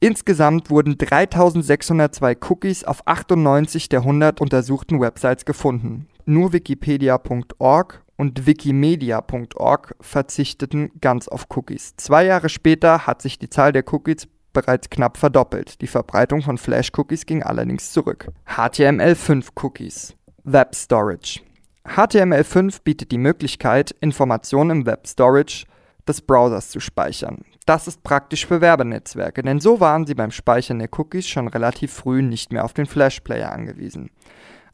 Insgesamt 0.00 0.70
wurden 0.70 0.98
3602 0.98 2.36
Cookies 2.48 2.84
auf 2.84 3.06
98 3.06 3.88
der 3.88 4.00
100 4.00 4.40
untersuchten 4.40 5.00
Websites 5.00 5.44
gefunden. 5.44 6.08
Nur 6.26 6.52
wikipedia.org 6.52 8.04
und 8.16 8.46
wikimedia.org 8.46 9.96
verzichteten 10.00 10.90
ganz 11.00 11.28
auf 11.28 11.46
Cookies. 11.54 11.94
Zwei 11.96 12.26
Jahre 12.26 12.48
später 12.48 13.06
hat 13.06 13.22
sich 13.22 13.38
die 13.38 13.50
Zahl 13.50 13.72
der 13.72 13.84
Cookies 13.92 14.28
bereits 14.52 14.88
knapp 14.88 15.16
verdoppelt. 15.16 15.80
Die 15.80 15.86
Verbreitung 15.86 16.42
von 16.42 16.56
Flash-Cookies 16.56 17.26
ging 17.26 17.42
allerdings 17.42 17.92
zurück. 17.92 18.28
HTML5-Cookies. 18.46 20.14
Web 20.44 20.74
Storage. 20.74 21.40
HTML5 21.86 22.78
bietet 22.82 23.10
die 23.12 23.18
Möglichkeit, 23.18 23.94
Informationen 24.00 24.70
im 24.70 24.86
Web 24.86 25.06
Storage 25.06 25.66
des 26.08 26.22
Browsers 26.22 26.70
zu 26.70 26.80
speichern. 26.80 27.44
Das 27.66 27.88
ist 27.88 28.02
praktisch 28.02 28.46
für 28.46 28.60
Werbenetzwerke, 28.60 29.42
denn 29.42 29.58
so 29.58 29.80
waren 29.80 30.06
sie 30.06 30.14
beim 30.14 30.30
Speichern 30.30 30.78
der 30.78 30.90
Cookies 30.92 31.26
schon 31.26 31.48
relativ 31.48 31.92
früh 31.92 32.20
nicht 32.20 32.52
mehr 32.52 32.64
auf 32.64 32.74
den 32.74 32.86
Flash-Player 32.86 33.50
angewiesen. 33.50 34.10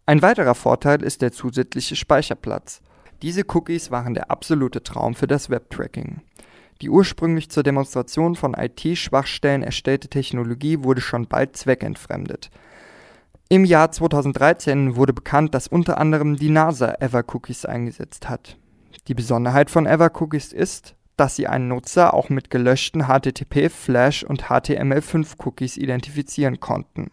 Ein 0.07 0.23
weiterer 0.23 0.57
Vorteil 0.57 1.03
ist 1.03 1.23
der 1.23 1.31
zusätzliche 1.31 1.95
Speicherplatz. 1.95 2.81
Diese 3.23 3.45
Cookies 3.47 3.93
waren 3.93 4.15
der 4.15 4.31
absolute 4.31 4.83
Traum 4.83 5.15
für 5.15 5.29
das 5.29 5.51
Webtracking. 5.51 6.23
Die 6.81 6.91
ursprünglich 6.91 7.51
zur 7.51 7.63
Demonstration 7.63 8.35
von 8.35 8.55
IT-Schwachstellen 8.55 9.63
erstellte 9.63 10.09
Technologie 10.09 10.83
wurde 10.83 11.01
schon 11.01 11.29
bald 11.29 11.57
zweckentfremdet. 11.57 12.51
Im 13.51 13.65
Jahr 13.65 13.93
2013 13.93 14.97
wurde 14.97 15.13
bekannt, 15.13 15.55
dass 15.55 15.69
unter 15.69 15.99
anderem 15.99 16.37
die 16.37 16.51
NASA 16.51 16.95
Evercookies 17.01 17.67
eingesetzt 17.67 18.29
hat. 18.29 18.57
Die 19.09 19.15
Besonderheit 19.15 19.71
von 19.71 19.87
Evercookies 19.87 20.53
ist, 20.53 20.95
dass 21.21 21.37
sie 21.37 21.47
einen 21.47 21.69
Nutzer 21.69 22.15
auch 22.15 22.31
mit 22.31 22.49
gelöschten 22.49 23.03
HTTP, 23.03 23.69
Flash 23.69 24.25
und 24.25 24.45
HTML5-Cookies 24.45 25.77
identifizieren 25.77 26.61
konnten. 26.61 27.11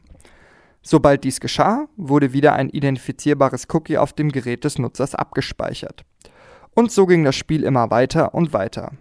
Sobald 0.81 1.25
dies 1.25 1.41
geschah, 1.41 1.87
wurde 1.97 2.31
wieder 2.31 2.53
ein 2.53 2.69
identifizierbares 2.69 3.67
Cookie 3.73 3.97
auf 3.97 4.13
dem 4.13 4.31
Gerät 4.31 4.63
des 4.63 4.79
Nutzers 4.79 5.13
abgespeichert. 5.13 6.05
Und 6.73 6.89
so 6.89 7.05
ging 7.05 7.25
das 7.25 7.35
Spiel 7.35 7.63
immer 7.63 7.91
weiter 7.91 8.33
und 8.33 8.53
weiter. 8.53 8.93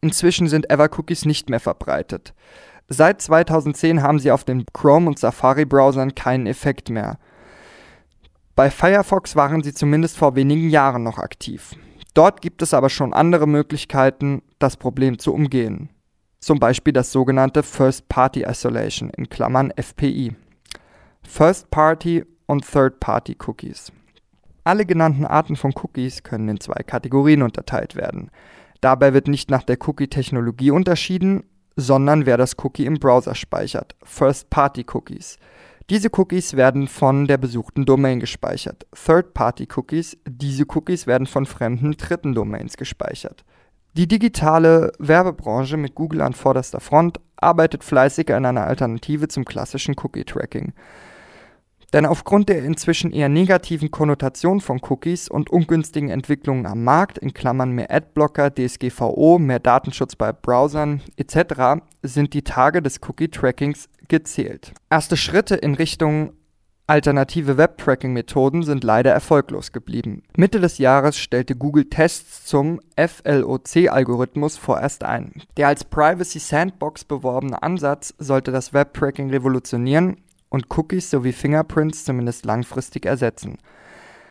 Inzwischen 0.00 0.48
sind 0.48 0.70
Evercookies 0.70 1.26
nicht 1.26 1.50
mehr 1.50 1.60
verbreitet. 1.60 2.32
Seit 2.88 3.20
2010 3.20 4.02
haben 4.02 4.18
sie 4.18 4.30
auf 4.30 4.44
den 4.44 4.64
Chrome- 4.72 5.08
und 5.08 5.18
Safari-Browsern 5.18 6.14
keinen 6.14 6.46
Effekt 6.46 6.88
mehr. 6.88 7.18
Bei 8.54 8.70
Firefox 8.70 9.36
waren 9.36 9.62
sie 9.62 9.74
zumindest 9.74 10.16
vor 10.16 10.34
wenigen 10.34 10.70
Jahren 10.70 11.02
noch 11.02 11.18
aktiv. 11.18 11.74
Dort 12.14 12.40
gibt 12.40 12.62
es 12.62 12.72
aber 12.72 12.90
schon 12.90 13.12
andere 13.12 13.48
Möglichkeiten, 13.48 14.42
das 14.60 14.76
Problem 14.76 15.18
zu 15.18 15.34
umgehen. 15.34 15.90
Zum 16.38 16.60
Beispiel 16.60 16.92
das 16.92 17.10
sogenannte 17.10 17.62
First 17.62 18.08
Party 18.08 18.44
Isolation 18.44 19.10
in 19.10 19.28
Klammern 19.28 19.72
FPI. 19.76 20.36
First 21.22 21.70
Party 21.70 22.24
und 22.46 22.70
Third 22.70 23.00
Party 23.00 23.36
Cookies. 23.44 23.90
Alle 24.62 24.86
genannten 24.86 25.26
Arten 25.26 25.56
von 25.56 25.72
Cookies 25.74 26.22
können 26.22 26.48
in 26.48 26.60
zwei 26.60 26.82
Kategorien 26.82 27.42
unterteilt 27.42 27.96
werden. 27.96 28.30
Dabei 28.80 29.12
wird 29.12 29.28
nicht 29.28 29.50
nach 29.50 29.62
der 29.62 29.78
Cookie-Technologie 29.80 30.70
unterschieden, 30.70 31.44
sondern 31.76 32.26
wer 32.26 32.36
das 32.36 32.56
Cookie 32.62 32.86
im 32.86 33.00
Browser 33.00 33.34
speichert. 33.34 33.96
First-Party-Cookies. 34.04 35.38
Diese 35.90 36.08
Cookies 36.16 36.56
werden 36.56 36.88
von 36.88 37.26
der 37.26 37.36
besuchten 37.36 37.84
Domain 37.84 38.18
gespeichert. 38.18 38.86
Third-Party-Cookies. 38.94 40.16
Diese 40.26 40.64
Cookies 40.74 41.06
werden 41.06 41.26
von 41.26 41.44
fremden 41.44 41.92
dritten 41.98 42.34
Domains 42.34 42.78
gespeichert. 42.78 43.44
Die 43.92 44.08
digitale 44.08 44.92
Werbebranche 44.98 45.76
mit 45.76 45.94
Google 45.94 46.22
an 46.22 46.32
vorderster 46.32 46.80
Front 46.80 47.20
arbeitet 47.36 47.84
fleißig 47.84 48.32
an 48.32 48.46
einer 48.46 48.64
Alternative 48.64 49.28
zum 49.28 49.44
klassischen 49.44 49.94
Cookie-Tracking. 49.94 50.72
Denn 51.94 52.06
aufgrund 52.06 52.48
der 52.48 52.64
inzwischen 52.64 53.12
eher 53.12 53.28
negativen 53.28 53.92
Konnotation 53.92 54.60
von 54.60 54.80
Cookies 54.82 55.28
und 55.28 55.48
ungünstigen 55.48 56.10
Entwicklungen 56.10 56.66
am 56.66 56.82
Markt, 56.82 57.18
in 57.18 57.32
Klammern 57.32 57.70
mehr 57.70 57.88
Adblocker, 57.88 58.52
DSGVO, 58.52 59.38
mehr 59.38 59.60
Datenschutz 59.60 60.16
bei 60.16 60.32
Browsern 60.32 61.02
etc., 61.16 61.84
sind 62.02 62.34
die 62.34 62.42
Tage 62.42 62.82
des 62.82 62.98
Cookie-Trackings 63.00 63.88
gezählt. 64.08 64.72
Erste 64.90 65.16
Schritte 65.16 65.54
in 65.54 65.74
Richtung 65.74 66.32
Alternative 66.88 67.56
Web-Tracking-Methoden 67.56 68.64
sind 68.64 68.84
leider 68.84 69.12
erfolglos 69.12 69.70
geblieben. 69.70 70.24
Mitte 70.36 70.60
des 70.60 70.78
Jahres 70.78 71.16
stellte 71.16 71.54
Google 71.56 71.88
Tests 71.88 72.44
zum 72.44 72.78
FLOC-Algorithmus 72.96 74.58
vorerst 74.58 75.02
ein. 75.04 75.32
Der 75.56 75.68
als 75.68 75.84
Privacy 75.84 76.40
Sandbox 76.40 77.04
beworbene 77.04 77.62
Ansatz 77.62 78.14
sollte 78.18 78.52
das 78.52 78.74
Web-Tracking 78.74 79.30
revolutionieren 79.30 80.16
und 80.54 80.66
Cookies 80.70 81.10
sowie 81.10 81.32
Fingerprints 81.32 82.04
zumindest 82.04 82.46
langfristig 82.46 83.04
ersetzen. 83.04 83.58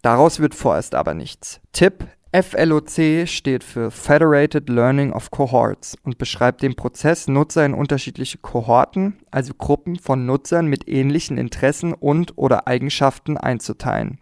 Daraus 0.02 0.40
wird 0.40 0.56
vorerst 0.56 0.96
aber 0.96 1.14
nichts. 1.14 1.60
Tipp: 1.74 2.08
FLOC 2.34 3.28
steht 3.28 3.64
für 3.64 3.92
Federated 3.92 4.68
Learning 4.70 5.14
of 5.14 5.30
Cohorts 5.30 5.96
und 6.04 6.18
beschreibt 6.18 6.64
den 6.64 6.76
Prozess, 6.76 7.28
Nutzer 7.28 7.66
in 7.66 7.74
unterschiedliche 7.74 8.40
Kohorten, 8.40 9.18
also 9.30 9.54
Gruppen 9.54 10.00
von 10.00 10.26
Nutzern 10.26 10.66
mit 10.66 10.88
ähnlichen 10.90 11.38
Interessen 11.38 11.94
und/oder 11.94 12.68
Eigenschaften 12.68 13.38
einzuteilen. 13.38 14.18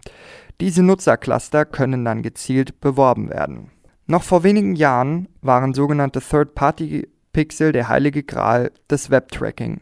Diese 0.59 0.83
Nutzercluster 0.83 1.65
können 1.65 2.03
dann 2.03 2.21
gezielt 2.21 2.81
beworben 2.81 3.29
werden. 3.29 3.71
Noch 4.07 4.23
vor 4.23 4.43
wenigen 4.43 4.75
Jahren 4.75 5.29
waren 5.41 5.73
sogenannte 5.73 6.19
Third-Party-Pixel 6.19 7.71
der 7.71 7.87
heilige 7.87 8.23
Gral 8.23 8.71
des 8.89 9.09
Webtracking. 9.09 9.81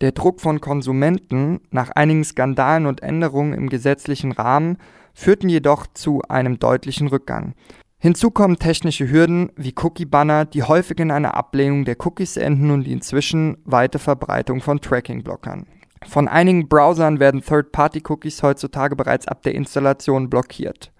Der 0.00 0.12
Druck 0.12 0.40
von 0.40 0.60
Konsumenten 0.60 1.60
nach 1.70 1.90
einigen 1.90 2.24
Skandalen 2.24 2.86
und 2.86 3.02
Änderungen 3.02 3.52
im 3.52 3.68
gesetzlichen 3.68 4.32
Rahmen 4.32 4.78
führten 5.12 5.48
jedoch 5.48 5.86
zu 5.92 6.22
einem 6.28 6.58
deutlichen 6.58 7.08
Rückgang. 7.08 7.54
Hinzu 7.98 8.30
kommen 8.30 8.58
technische 8.58 9.10
Hürden 9.10 9.52
wie 9.56 9.74
Cookie-Banner, 9.76 10.46
die 10.46 10.62
häufig 10.62 10.98
in 11.00 11.10
einer 11.10 11.34
Ablehnung 11.34 11.84
der 11.84 11.96
Cookies 12.00 12.38
enden 12.38 12.70
und 12.70 12.84
die 12.84 12.92
inzwischen 12.92 13.58
weite 13.66 13.98
Verbreitung 13.98 14.62
von 14.62 14.80
Tracking-Blockern. 14.80 15.66
Von 16.06 16.28
einigen 16.28 16.66
Browsern 16.66 17.20
werden 17.20 17.42
Third-Party-Cookies 17.42 18.42
heutzutage 18.42 18.96
bereits 18.96 19.28
ab 19.28 19.42
der 19.42 19.54
Installation 19.54 20.30
blockiert. 20.30 20.92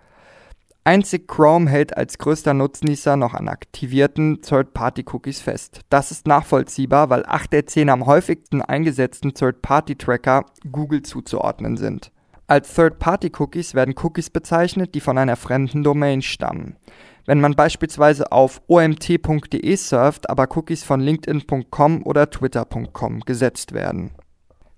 Einzig 0.83 1.29
Chrome 1.29 1.69
hält 1.69 1.97
als 1.97 2.17
größter 2.17 2.55
Nutznießer 2.55 3.17
noch 3.17 3.35
an 3.35 3.49
aktivierten 3.49 4.41
Third-Party-Cookies 4.41 5.41
fest. 5.41 5.83
Das 5.91 6.11
ist 6.11 6.27
nachvollziehbar, 6.27 7.11
weil 7.11 7.25
8 7.27 7.53
der 7.53 7.67
10 7.67 7.91
am 7.91 8.07
häufigsten 8.07 8.63
eingesetzten 8.63 9.35
Third-Party-Tracker 9.35 10.47
Google 10.73 11.03
zuzuordnen 11.03 11.77
sind. 11.77 12.13
Als 12.47 12.75
Third-Party-Cookies 12.75 13.75
werden 13.75 13.95
Cookies 14.03 14.31
bezeichnet, 14.31 14.95
die 14.95 15.01
von 15.01 15.19
einer 15.19 15.37
fremden 15.37 15.85
Domain 15.85 16.23
stammen. 16.23 16.77
Wenn 17.27 17.41
man 17.41 17.55
beispielsweise 17.55 18.33
auf 18.33 18.63
omt.de 18.67 19.77
surft, 19.77 20.31
aber 20.31 20.49
Cookies 20.57 20.83
von 20.83 21.01
linkedin.com 21.01 22.05
oder 22.05 22.31
twitter.com 22.31 23.21
gesetzt 23.21 23.73
werden. 23.73 24.13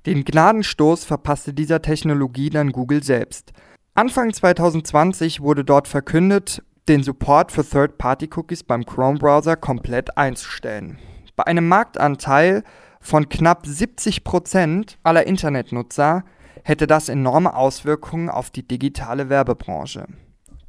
Den 0.05 0.25
Gnadenstoß 0.25 1.05
verpasste 1.05 1.55
dieser 1.55 1.81
Technologie 1.81 2.51
dann 2.51 2.73
Google 2.73 3.05
selbst. 3.05 3.53
Anfang 3.95 4.33
2020 4.33 5.43
wurde 5.43 5.67
dort 5.67 5.87
verkündet, 5.87 6.63
den 6.89 7.03
Support 7.03 7.53
für 7.53 7.63
Third-Party-Cookies 7.63 8.63
beim 8.63 8.87
Chrome-Browser 8.87 9.57
komplett 9.57 10.17
einzustellen. 10.17 10.99
Bei 11.37 11.47
einem 11.47 11.69
Marktanteil 11.69 12.65
von 13.03 13.29
knapp 13.29 13.67
70 13.67 14.25
Prozent 14.25 14.97
aller 15.03 15.27
Internetnutzer 15.27 16.25
hätte 16.65 16.87
das 16.87 17.11
enorme 17.11 17.55
Auswirkungen 17.55 18.31
auf 18.31 18.49
die 18.49 18.67
digitale 18.67 19.29
Werbebranche. 19.29 20.07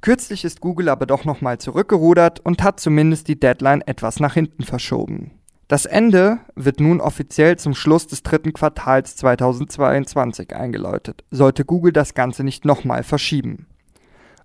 Kürzlich 0.02 0.44
ist 0.44 0.60
Google 0.60 0.90
aber 0.90 1.06
doch 1.06 1.24
nochmal 1.24 1.60
zurückgerudert 1.60 2.42
und 2.42 2.62
hat 2.62 2.82
zumindest 2.82 3.30
die 3.30 3.40
Deadline 3.40 3.84
etwas 3.88 4.20
nach 4.20 4.34
hinten 4.34 4.64
verschoben. 4.64 5.32
Das 5.68 5.86
Ende 5.86 6.40
wird 6.56 6.80
nun 6.80 7.00
offiziell 7.00 7.58
zum 7.58 7.74
Schluss 7.74 8.08
des 8.08 8.22
dritten 8.22 8.54
Quartals 8.54 9.16
2022 9.16 10.56
eingeläutet, 10.56 11.24
sollte 11.32 11.66
Google 11.66 11.94
das 11.94 12.14
Ganze 12.14 12.44
nicht 12.44 12.66
nochmal 12.66 13.04
verschieben. 13.04 13.68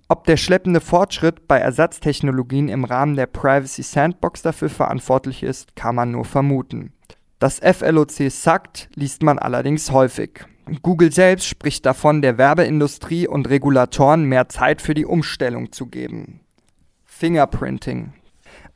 Ob 0.09 0.25
der 0.25 0.39
schleppende 0.39 0.81
Fortschritt 0.81 1.47
bei 1.49 1.59
Ersatztechnologien 1.59 2.69
im 2.69 2.85
Rahmen 2.85 3.15
der 3.15 3.27
Privacy 3.27 3.83
Sandbox 3.83 4.41
dafür 4.41 4.71
verantwortlich 4.71 5.43
ist, 5.43 5.77
kann 5.77 5.97
man 5.97 6.13
nur 6.13 6.25
vermuten. 6.25 6.93
Das 7.39 7.61
FLOC 7.61 8.31
sagt, 8.31 8.89
liest 8.95 9.23
man 9.23 9.39
allerdings 9.39 9.93
häufig. 9.93 10.47
Google 10.83 11.13
selbst 11.13 11.47
spricht 11.47 11.85
davon, 11.85 12.23
der 12.23 12.39
Werbeindustrie 12.39 13.29
und 13.29 13.49
Regulatoren 13.49 14.25
mehr 14.25 14.49
Zeit 14.49 14.81
für 14.83 14.95
die 14.95 15.07
Umstellung 15.07 15.73
zu 15.73 15.87
geben. 15.87 16.41
Fingerprinting. 17.05 18.15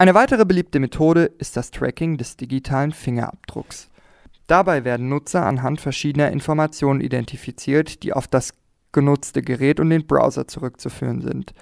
Eine 0.03 0.15
weitere 0.15 0.45
beliebte 0.45 0.81
Methode 0.81 1.31
ist 1.39 1.57
das 1.57 1.71
Tracking 1.71 2.17
des 2.17 2.37
digitalen 2.37 2.91
Fingerabdrucks. 2.91 3.89
Dabei 4.49 4.85
werden 4.85 5.09
Nutzer 5.09 5.47
anhand 5.47 5.81
verschiedener 5.81 6.33
Informationen 6.33 7.01
identifiziert, 7.01 8.03
die 8.03 8.13
auf 8.13 8.27
das 8.27 8.53
genutzte 8.91 9.43
Gerät 9.43 9.79
und 9.79 9.91
den 9.91 10.09
Browser 10.09 10.49
zurückzuführen 10.49 11.21
sind. 11.21 11.55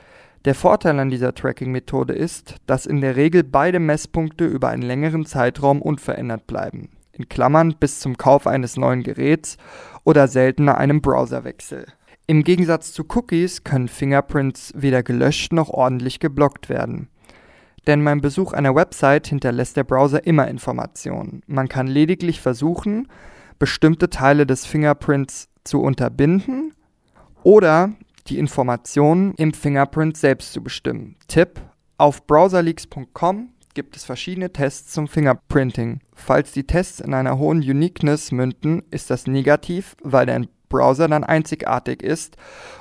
Der 0.46 0.54
Vorteil 0.54 0.98
an 1.00 1.10
dieser 1.10 1.34
Tracking-Methode 1.34 2.14
ist, 2.14 2.54
dass 2.64 2.86
in 2.86 3.02
der 3.02 3.14
Regel 3.14 3.44
beide 3.44 3.78
Messpunkte 3.78 4.46
über 4.46 4.70
einen 4.70 4.84
längeren 4.84 5.26
Zeitraum 5.26 5.82
unverändert 5.82 6.46
bleiben, 6.46 6.88
in 7.12 7.28
Klammern 7.28 7.74
bis 7.78 8.00
zum 8.00 8.16
Kauf 8.16 8.46
eines 8.46 8.78
neuen 8.78 9.02
Geräts 9.02 9.58
oder 10.02 10.28
seltener 10.28 10.78
einem 10.78 11.02
Browserwechsel. 11.02 11.88
Im 12.26 12.42
Gegensatz 12.42 12.94
zu 12.94 13.04
Cookies 13.14 13.64
können 13.64 13.88
Fingerprints 13.88 14.72
weder 14.74 15.02
gelöscht 15.02 15.52
noch 15.52 15.68
ordentlich 15.68 16.20
geblockt 16.20 16.70
werden 16.70 17.10
denn 17.86 18.04
beim 18.04 18.20
Besuch 18.20 18.52
einer 18.52 18.74
Website 18.74 19.26
hinterlässt 19.26 19.76
der 19.76 19.84
Browser 19.84 20.26
immer 20.26 20.48
Informationen. 20.48 21.42
Man 21.46 21.68
kann 21.68 21.86
lediglich 21.86 22.40
versuchen, 22.40 23.08
bestimmte 23.58 24.10
Teile 24.10 24.46
des 24.46 24.66
Fingerprints 24.66 25.48
zu 25.64 25.80
unterbinden 25.82 26.74
oder 27.42 27.92
die 28.26 28.38
Informationen 28.38 29.34
im 29.34 29.52
Fingerprint 29.52 30.16
selbst 30.16 30.52
zu 30.52 30.62
bestimmen. 30.62 31.16
Tipp: 31.28 31.60
Auf 31.98 32.26
browserleaks.com 32.26 33.50
gibt 33.74 33.96
es 33.96 34.04
verschiedene 34.04 34.52
Tests 34.52 34.92
zum 34.92 35.08
Fingerprinting. 35.08 36.00
Falls 36.14 36.52
die 36.52 36.66
Tests 36.66 37.00
in 37.00 37.14
einer 37.14 37.38
hohen 37.38 37.58
Uniqueness 37.58 38.32
münden, 38.32 38.82
ist 38.90 39.10
das 39.10 39.26
negativ, 39.26 39.96
weil 40.02 40.26
der 40.26 40.42
Browser 40.68 41.08
dann 41.08 41.24
einzigartig 41.24 42.02
ist 42.02 42.36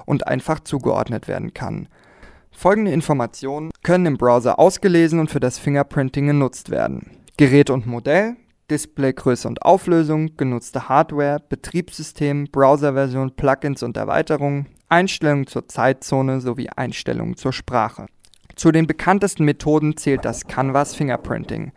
und 0.06 0.28
einfach 0.28 0.62
zugeordnet 0.62 1.28
werden 1.28 1.54
kann. 1.54 1.88
Folgende 2.60 2.92
Informationen 2.92 3.72
können 3.84 4.06
im 4.06 4.18
Browser 4.18 4.60
ausgelesen 4.60 5.22
und 5.22 5.32
für 5.32 5.40
das 5.40 5.58
Fingerprinting 5.58 6.28
genutzt 6.28 6.70
werden. 6.70 7.12
Gerät 7.38 7.70
und 7.70 7.88
Modell, 7.88 8.36
Displaygröße 8.70 9.48
und 9.48 9.62
Auflösung, 9.62 10.36
genutzte 10.36 10.90
Hardware, 10.90 11.40
Betriebssystem, 11.48 12.50
Browserversion, 12.52 13.34
Plugins 13.38 13.82
und 13.82 13.96
Erweiterungen, 13.96 14.68
Einstellungen 14.90 15.48
zur 15.48 15.70
Zeitzone 15.70 16.42
sowie 16.42 16.68
Einstellungen 16.76 17.38
zur 17.38 17.54
Sprache. 17.54 18.08
Zu 18.58 18.74
den 18.74 18.88
bekanntesten 18.88 19.46
Methoden 19.46 19.96
zählt 19.96 20.26
das 20.26 20.46
Canvas 20.46 20.96
Fingerprinting. 20.96 21.72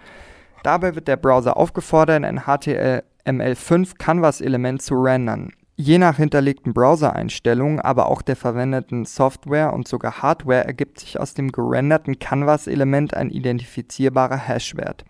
Dabei 0.65 0.97
wird 0.97 1.07
der 1.07 1.17
Browser 1.17 1.57
aufgefordert, 1.57 2.25
ein 2.25 2.41
HTML5 2.41 3.99
Canvas-Element 3.99 4.83
zu 4.83 4.97
rendern. 4.97 5.53
Je 5.75 5.99
nach 5.99 6.19
hinterlegten 6.19 6.75
Browser-Einstellungen, 6.75 7.81
aber 7.81 8.07
auch 8.07 8.21
der 8.21 8.37
verwendeten 8.37 9.07
Software 9.07 9.73
und 9.73 9.89
sogar 9.89 10.23
Hardware 10.23 10.65
ergibt 10.65 11.01
sich 11.01 11.19
aus 11.19 11.33
dem 11.33 11.51
gerenderten 11.51 12.19
Canvas-Element 12.19 13.15
ein 13.15 13.31
identifizierbarer 13.31 14.37
Hashwert. 14.37 15.05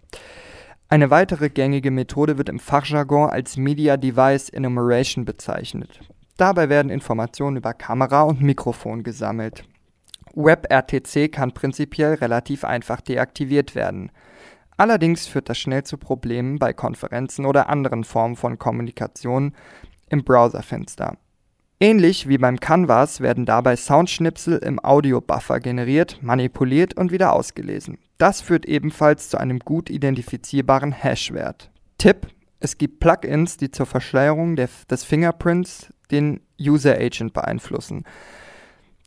Eine 0.88 1.10
weitere 1.10 1.48
gängige 1.48 1.90
Methode 1.90 2.38
wird 2.38 2.48
im 2.48 2.60
Fachjargon 2.60 3.30
als 3.30 3.56
Media 3.56 3.96
Device 3.96 4.50
Enumeration 4.50 5.24
bezeichnet. 5.24 6.00
Dabei 6.36 6.68
werden 6.68 6.90
Informationen 6.90 7.56
über 7.56 7.74
Kamera 7.74 8.22
und 8.22 8.40
Mikrofon 8.40 9.02
gesammelt. 9.02 9.64
WebRTC 10.34 11.30
kann 11.30 11.52
prinzipiell 11.52 12.14
relativ 12.14 12.64
einfach 12.64 13.00
deaktiviert 13.00 13.74
werden. 13.74 14.12
Allerdings 14.76 15.26
führt 15.26 15.48
das 15.48 15.58
schnell 15.58 15.84
zu 15.84 15.98
Problemen 15.98 16.58
bei 16.58 16.72
Konferenzen 16.72 17.46
oder 17.46 17.68
anderen 17.68 18.04
Formen 18.04 18.36
von 18.36 18.58
Kommunikation 18.58 19.54
im 20.12 20.22
Browserfenster. 20.22 21.16
Ähnlich 21.80 22.28
wie 22.28 22.38
beim 22.38 22.60
Canvas 22.60 23.20
werden 23.20 23.44
dabei 23.44 23.74
Soundschnipsel 23.74 24.58
im 24.58 24.78
Audiobuffer 24.78 25.58
generiert, 25.58 26.22
manipuliert 26.22 26.94
und 26.94 27.10
wieder 27.10 27.32
ausgelesen. 27.32 27.98
Das 28.18 28.40
führt 28.40 28.66
ebenfalls 28.66 29.28
zu 29.30 29.38
einem 29.38 29.58
gut 29.58 29.90
identifizierbaren 29.90 30.92
Hashwert. 30.92 31.72
Tipp: 31.98 32.28
Es 32.60 32.78
gibt 32.78 33.00
Plugins, 33.00 33.56
die 33.56 33.72
zur 33.72 33.86
Verschleierung 33.86 34.54
des 34.54 35.02
Fingerprints 35.02 35.92
den 36.12 36.40
User 36.60 36.94
Agent 36.94 37.32
beeinflussen. 37.32 38.04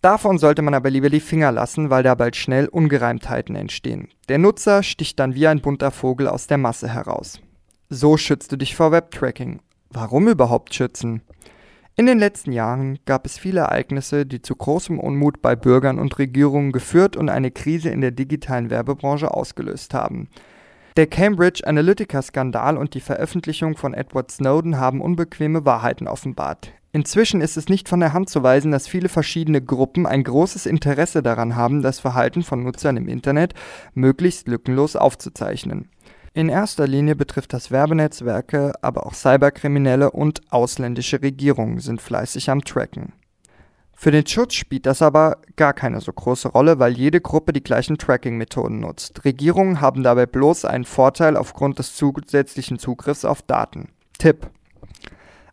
Davon 0.02 0.38
sollte 0.38 0.62
man 0.62 0.74
aber 0.74 0.90
lieber 0.90 1.10
die 1.10 1.22
Finger 1.22 1.54
lassen, 1.54 1.90
weil 1.90 2.04
da 2.04 2.14
bald 2.14 2.36
schnell 2.36 2.68
Ungereimtheiten 2.68 3.56
entstehen. 3.56 4.10
Der 4.28 4.38
Nutzer 4.38 4.84
sticht 4.84 5.18
dann 5.20 5.34
wie 5.34 5.48
ein 5.48 5.62
bunter 5.62 5.92
Vogel 5.92 6.28
aus 6.28 6.48
der 6.48 6.58
Masse 6.58 6.90
heraus. 6.90 7.40
So 7.90 8.18
schützt 8.18 8.52
du 8.52 8.58
dich 8.58 8.76
vor 8.76 8.92
Webtracking. 8.92 9.62
Warum 9.96 10.28
überhaupt 10.28 10.76
schützen? 10.76 11.22
In 11.96 12.06
den 12.06 12.20
letzten 12.20 12.52
Jahren 12.52 13.00
gab 13.06 13.26
es 13.26 13.38
viele 13.38 13.62
Ereignisse, 13.62 14.26
die 14.26 14.42
zu 14.42 14.54
großem 14.54 15.00
Unmut 15.00 15.42
bei 15.42 15.56
Bürgern 15.56 16.00
und 16.00 16.20
Regierungen 16.20 16.74
geführt 16.74 17.16
und 17.16 17.30
eine 17.30 17.50
Krise 17.50 17.92
in 17.92 18.02
der 18.02 18.12
digitalen 18.12 18.70
Werbebranche 18.70 19.34
ausgelöst 19.34 19.94
haben. 19.94 20.28
Der 20.98 21.08
Cambridge 21.08 21.66
Analytica-Skandal 21.66 22.76
und 22.76 22.94
die 22.94 23.00
Veröffentlichung 23.00 23.78
von 23.78 23.94
Edward 23.94 24.32
Snowden 24.32 24.82
haben 24.82 25.00
unbequeme 25.00 25.64
Wahrheiten 25.64 26.10
offenbart. 26.10 26.74
Inzwischen 26.92 27.40
ist 27.40 27.56
es 27.56 27.70
nicht 27.70 27.88
von 27.88 28.02
der 28.02 28.12
Hand 28.12 28.30
zu 28.30 28.44
weisen, 28.44 28.72
dass 28.72 28.90
viele 28.90 29.08
verschiedene 29.08 29.62
Gruppen 29.62 30.06
ein 30.06 30.26
großes 30.26 30.66
Interesse 30.66 31.24
daran 31.24 31.56
haben, 31.56 31.82
das 31.82 32.02
Verhalten 32.02 32.44
von 32.44 32.64
Nutzern 32.64 32.98
im 32.98 33.08
Internet 33.08 33.54
möglichst 33.94 34.50
lückenlos 34.50 34.98
aufzuzeichnen. 34.98 35.88
In 36.36 36.50
erster 36.50 36.86
Linie 36.86 37.16
betrifft 37.16 37.54
das 37.54 37.72
Werbenetzwerke, 37.72 38.74
aber 38.82 39.06
auch 39.06 39.14
Cyberkriminelle 39.14 40.12
und 40.12 40.42
ausländische 40.52 41.22
Regierungen 41.22 41.80
sind 41.80 42.02
fleißig 42.02 42.50
am 42.50 42.62
Tracken. 42.62 43.14
Für 43.94 44.12
den 44.12 44.28
Schutz 44.28 44.56
spielt 44.56 44.86
das 44.86 45.02
aber 45.02 45.38
gar 45.56 45.72
keine 45.72 46.02
so 46.02 46.12
große 46.12 46.50
Rolle, 46.50 46.78
weil 46.78 46.98
jede 46.98 47.22
Gruppe 47.22 47.54
die 47.54 47.64
gleichen 47.64 47.98
Tracking-Methoden 47.98 48.82
nutzt. 48.82 49.24
Regierungen 49.24 49.80
haben 49.80 50.04
dabei 50.04 50.26
bloß 50.26 50.66
einen 50.66 50.84
Vorteil 50.84 51.38
aufgrund 51.38 51.80
des 51.80 51.96
zusätzlichen 51.96 52.80
Zugriffs 52.80 53.24
auf 53.24 53.42
Daten. 53.42 53.88
Tipp 54.18 54.50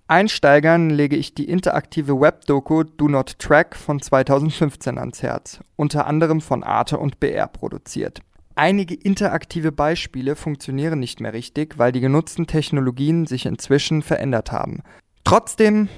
Einsteigern 0.09 0.91
lege 0.91 1.15
ich 1.15 1.33
die 1.33 1.49
interaktive 1.49 2.21
Webdoku 2.21 2.83
Do 2.83 3.07
Not 3.07 3.39
Track 3.39 3.77
von 3.77 4.03
2015 4.03 4.99
ans 4.99 5.23
Herz, 5.23 5.61
unter 5.77 6.09
anderem 6.09 6.41
von 6.41 6.65
Arte 6.65 6.99
und 6.99 7.21
BR 7.21 7.47
produziert. 7.47 8.21
Einige 8.55 8.95
interaktive 8.95 9.73
Beispiele 9.73 10.37
funktionieren 10.37 10.99
nicht 10.99 11.21
mehr 11.21 11.33
richtig, 11.33 11.79
weil 11.79 11.93
die 11.93 12.01
genutzten 12.01 12.47
Technologien 12.47 13.27
sich 13.27 13.47
inzwischen 13.47 14.03
verändert 14.03 14.53
haben. 14.53 14.83
Trotzdem 15.25 15.89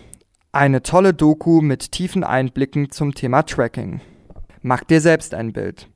eine 0.53 0.83
tolle 0.83 1.15
Doku 1.15 1.61
mit 1.61 1.91
tiefen 1.91 2.23
Einblicken 2.23 2.91
zum 2.91 3.15
Thema 3.15 3.43
Tracking. 3.43 4.01
Mach 4.63 4.85
dir 4.85 5.01
selbst 5.01 5.35
ein 5.35 5.53
Bild. 5.53 5.89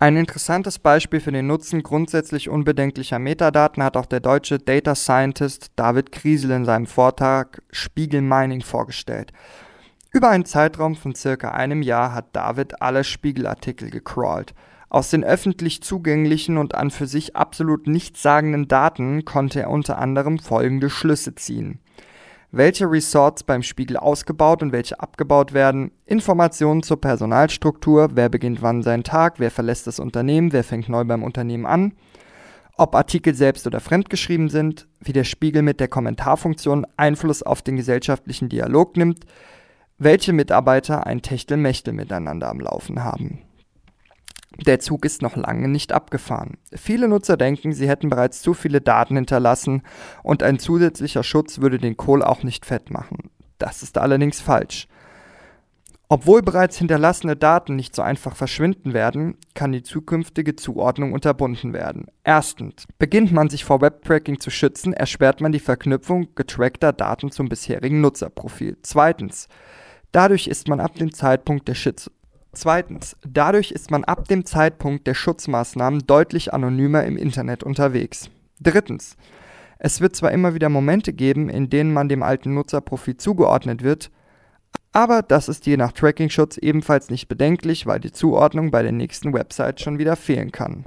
Ein 0.00 0.16
interessantes 0.16 0.78
Beispiel 0.78 1.20
für 1.20 1.32
den 1.32 1.48
Nutzen 1.48 1.82
grundsätzlich 1.82 2.48
unbedenklicher 2.48 3.18
Metadaten 3.18 3.82
hat 3.82 3.96
auch 3.96 4.06
der 4.06 4.20
deutsche 4.20 4.58
Data 4.58 4.94
Scientist 4.94 5.72
David 5.76 6.12
Kriesel 6.12 6.52
in 6.52 6.64
seinem 6.64 6.86
Vortrag 6.86 7.62
Spiegel 7.70 8.22
Mining 8.22 8.62
vorgestellt. 8.62 9.32
Über 10.10 10.30
einen 10.30 10.46
Zeitraum 10.46 10.96
von 10.96 11.14
circa 11.14 11.50
einem 11.50 11.82
Jahr 11.82 12.14
hat 12.14 12.34
David 12.34 12.80
alle 12.80 13.04
Spiegelartikel 13.04 13.90
gecrawlt. 13.90 14.54
Aus 14.88 15.10
den 15.10 15.22
öffentlich 15.22 15.82
zugänglichen 15.82 16.56
und 16.56 16.74
an 16.74 16.90
für 16.90 17.06
sich 17.06 17.36
absolut 17.36 17.86
nichtssagenden 17.86 18.68
Daten 18.68 19.26
konnte 19.26 19.60
er 19.60 19.70
unter 19.70 19.98
anderem 19.98 20.38
folgende 20.38 20.88
Schlüsse 20.88 21.34
ziehen. 21.34 21.80
Welche 22.50 22.90
Resorts 22.90 23.42
beim 23.42 23.62
Spiegel 23.62 23.98
ausgebaut 23.98 24.62
und 24.62 24.72
welche 24.72 24.98
abgebaut 24.98 25.52
werden, 25.52 25.90
Informationen 26.06 26.82
zur 26.82 26.98
Personalstruktur, 26.98 28.08
wer 28.14 28.30
beginnt 28.30 28.62
wann 28.62 28.82
seinen 28.82 29.04
Tag, 29.04 29.38
wer 29.38 29.50
verlässt 29.50 29.86
das 29.86 29.98
Unternehmen, 29.98 30.54
wer 30.54 30.64
fängt 30.64 30.88
neu 30.88 31.04
beim 31.04 31.22
Unternehmen 31.22 31.66
an, 31.66 31.92
ob 32.78 32.94
Artikel 32.94 33.34
selbst 33.34 33.66
oder 33.66 33.80
fremdgeschrieben 33.80 34.48
sind, 34.48 34.88
wie 35.00 35.12
der 35.12 35.24
Spiegel 35.24 35.60
mit 35.60 35.80
der 35.80 35.88
Kommentarfunktion 35.88 36.86
Einfluss 36.96 37.42
auf 37.42 37.60
den 37.60 37.76
gesellschaftlichen 37.76 38.48
Dialog 38.48 38.96
nimmt, 38.96 39.26
welche 39.98 40.32
Mitarbeiter 40.32 41.06
ein 41.06 41.22
Techtelmechtel 41.22 41.92
miteinander 41.92 42.48
am 42.48 42.60
Laufen 42.60 43.04
haben. 43.04 43.40
Der 44.66 44.80
Zug 44.80 45.04
ist 45.04 45.22
noch 45.22 45.36
lange 45.36 45.68
nicht 45.68 45.92
abgefahren. 45.92 46.56
Viele 46.72 47.06
Nutzer 47.06 47.36
denken, 47.36 47.72
sie 47.72 47.88
hätten 47.88 48.08
bereits 48.08 48.40
zu 48.42 48.54
viele 48.54 48.80
Daten 48.80 49.14
hinterlassen 49.16 49.82
und 50.22 50.42
ein 50.42 50.58
zusätzlicher 50.58 51.22
Schutz 51.22 51.60
würde 51.60 51.78
den 51.78 51.96
Kohl 51.96 52.22
auch 52.22 52.42
nicht 52.42 52.66
fett 52.66 52.90
machen. 52.90 53.30
Das 53.58 53.82
ist 53.82 53.98
allerdings 53.98 54.40
falsch. 54.40 54.88
Obwohl 56.10 56.40
bereits 56.40 56.78
hinterlassene 56.78 57.36
Daten 57.36 57.76
nicht 57.76 57.94
so 57.94 58.00
einfach 58.00 58.34
verschwinden 58.34 58.94
werden, 58.94 59.36
kann 59.54 59.72
die 59.72 59.82
zukünftige 59.82 60.56
Zuordnung 60.56 61.12
unterbunden 61.12 61.74
werden. 61.74 62.06
Erstens. 62.24 62.86
Beginnt 62.98 63.30
man 63.30 63.50
sich 63.50 63.66
vor 63.66 63.82
Webtracking 63.82 64.40
zu 64.40 64.50
schützen, 64.50 64.94
ersperrt 64.94 65.42
man 65.42 65.52
die 65.52 65.60
Verknüpfung 65.60 66.34
getrackter 66.34 66.94
Daten 66.94 67.30
zum 67.30 67.50
bisherigen 67.50 68.00
Nutzerprofil. 68.00 68.78
Zweitens. 68.82 69.48
Dadurch 70.12 70.46
ist 70.46 70.68
man 70.68 70.80
ab 70.80 70.94
dem 70.94 71.12
Zeitpunkt 71.12 71.68
der 71.68 71.74
Schütz 71.74 72.10
Zweitens, 72.52 73.16
dadurch 73.24 73.70
ist 73.70 73.90
man 73.90 74.04
ab 74.04 74.26
dem 74.26 74.44
Zeitpunkt 74.44 75.06
der 75.06 75.14
Schutzmaßnahmen 75.14 76.06
deutlich 76.06 76.52
anonymer 76.52 77.04
im 77.04 77.16
Internet 77.16 77.62
unterwegs. 77.62 78.30
Drittens, 78.60 79.16
es 79.78 80.00
wird 80.00 80.16
zwar 80.16 80.32
immer 80.32 80.54
wieder 80.54 80.68
Momente 80.68 81.12
geben, 81.12 81.48
in 81.48 81.70
denen 81.70 81.92
man 81.92 82.08
dem 82.08 82.22
alten 82.22 82.54
Nutzerprofil 82.54 83.16
zugeordnet 83.16 83.84
wird, 83.84 84.10
aber 84.92 85.22
das 85.22 85.48
ist 85.48 85.66
je 85.66 85.76
nach 85.76 85.92
Tracking-Schutz 85.92 86.56
ebenfalls 86.56 87.10
nicht 87.10 87.28
bedenklich, 87.28 87.86
weil 87.86 88.00
die 88.00 88.10
Zuordnung 88.10 88.70
bei 88.70 88.82
der 88.82 88.92
nächsten 88.92 89.32
Website 89.34 89.80
schon 89.80 89.98
wieder 89.98 90.16
fehlen 90.16 90.50
kann. 90.50 90.86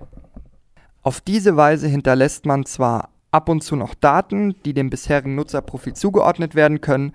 Auf 1.03 1.21
diese 1.21 1.55
Weise 1.55 1.87
hinterlässt 1.87 2.45
man 2.45 2.65
zwar 2.65 3.09
ab 3.31 3.47
und 3.47 3.63
zu 3.63 3.75
noch 3.75 3.93
Daten, 3.93 4.55
die 4.65 4.73
dem 4.73 4.89
bisherigen 4.89 5.35
Nutzerprofil 5.35 5.93
zugeordnet 5.93 6.55
werden 6.55 6.81
können, 6.81 7.13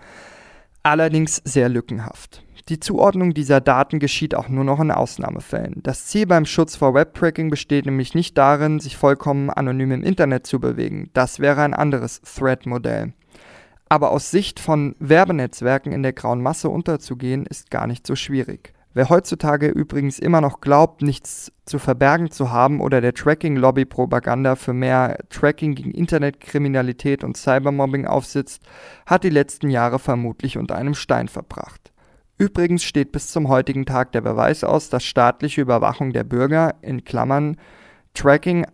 allerdings 0.87 1.43
sehr 1.45 1.69
lückenhaft. 1.69 2.43
Die 2.69 2.81
Zuordnung 2.81 3.33
dieser 3.35 3.61
Daten 3.61 3.99
geschieht 4.01 4.35
auch 4.35 4.49
nur 4.49 4.65
noch 4.65 4.81
in 4.81 4.91
Ausnahmefällen. 4.91 5.83
Das 5.83 6.07
Ziel 6.07 6.27
beim 6.27 6.47
Schutz 6.47 6.75
vor 6.75 6.95
Webtracking 6.95 7.49
besteht 7.49 7.87
nämlich 7.87 8.15
nicht 8.15 8.37
darin, 8.37 8.81
sich 8.81 8.97
vollkommen 8.97 9.51
anonym 9.51 9.93
im 9.93 10.03
Internet 10.03 10.47
zu 10.47 10.59
bewegen. 10.59 11.11
Das 11.13 11.39
wäre 11.39 11.63
ein 11.63 11.75
anderes 11.75 12.21
Threat-Modell. 12.23 13.13
Aber 13.89 14.11
aus 14.11 14.33
Sicht 14.33 14.59
von 14.59 14.97
Werbenetzwerken 14.99 15.93
in 15.93 16.03
der 16.03 16.13
grauen 16.13 16.43
Masse 16.43 16.69
unterzugehen, 16.69 17.47
ist 17.47 17.71
gar 17.71 17.87
nicht 17.87 18.05
so 18.05 18.17
schwierig. 18.17 18.73
Wer 18.97 19.11
heutzutage 19.11 19.69
übrigens 19.69 20.19
immer 20.19 20.41
noch 20.41 20.63
glaubt, 20.63 21.03
nichts 21.03 21.53
zu 21.67 21.79
verbergen 21.79 22.31
zu 22.31 22.51
haben 22.51 22.81
oder 22.81 23.03
der 23.03 23.13
Tracking-Lobby-Propaganda 23.13 24.57
für 24.57 24.73
mehr 24.73 25.19
Tracking 25.29 25.75
gegen 25.75 25.91
Internetkriminalität 25.91 27.23
und 27.23 27.37
Cybermobbing 27.37 28.07
aufsitzt, 28.07 28.63
hat 29.05 29.23
die 29.23 29.29
letzten 29.29 29.69
Jahre 29.69 29.99
vermutlich 29.99 30.57
unter 30.57 30.77
einem 30.77 30.95
Stein 30.95 31.29
verbracht. 31.29 31.93
Übrigens 32.39 32.85
steht 32.85 33.13
bis 33.13 33.31
zum 33.31 33.49
heutigen 33.49 33.85
Tag 33.85 34.13
der 34.13 34.23
Beweis 34.23 34.65
aus, 34.65 34.89
dass 34.89 35.05
staatliche 35.05 35.61
Überwachung 35.61 36.15
der 36.15 36.25
Bürger 36.25 36.77
in 36.81 37.05
Klammern 37.05 37.59
Tracking 38.15 38.65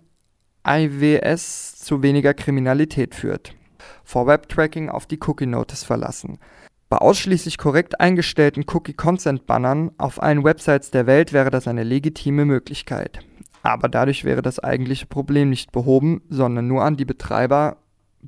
IWS 0.65 1.75
zu 1.81 2.05
weniger 2.05 2.33
Kriminalität 2.33 3.17
führt. 3.17 3.57
Vor 4.05 4.29
Webtracking 4.29 4.89
auf 4.89 5.07
die 5.07 5.19
Cookie 5.27 5.47
Notice 5.47 5.83
verlassen. 5.83 6.39
Bei 6.93 6.99
ausschließlich 6.99 7.57
korrekt 7.57 8.03
eingestellten 8.03 8.67
Cookie-Consent-Bannern 8.71 9.93
auf 9.97 10.23
allen 10.23 10.45
Websites 10.45 10.91
der 10.91 11.07
Welt 11.07 11.33
wäre 11.33 11.49
das 11.49 11.67
eine 11.67 11.85
legitime 11.85 12.45
Möglichkeit. 12.45 13.21
Aber 13.63 13.89
dadurch 13.89 14.25
wäre 14.25 14.43
das 14.43 14.59
eigentliche 14.59 15.07
Problem 15.07 15.49
nicht 15.49 15.73
behoben, 15.73 16.21
sondern 16.29 16.69
nur 16.69 16.85
an 16.85 16.99
die 16.99 17.07
Betreiber 17.07 17.79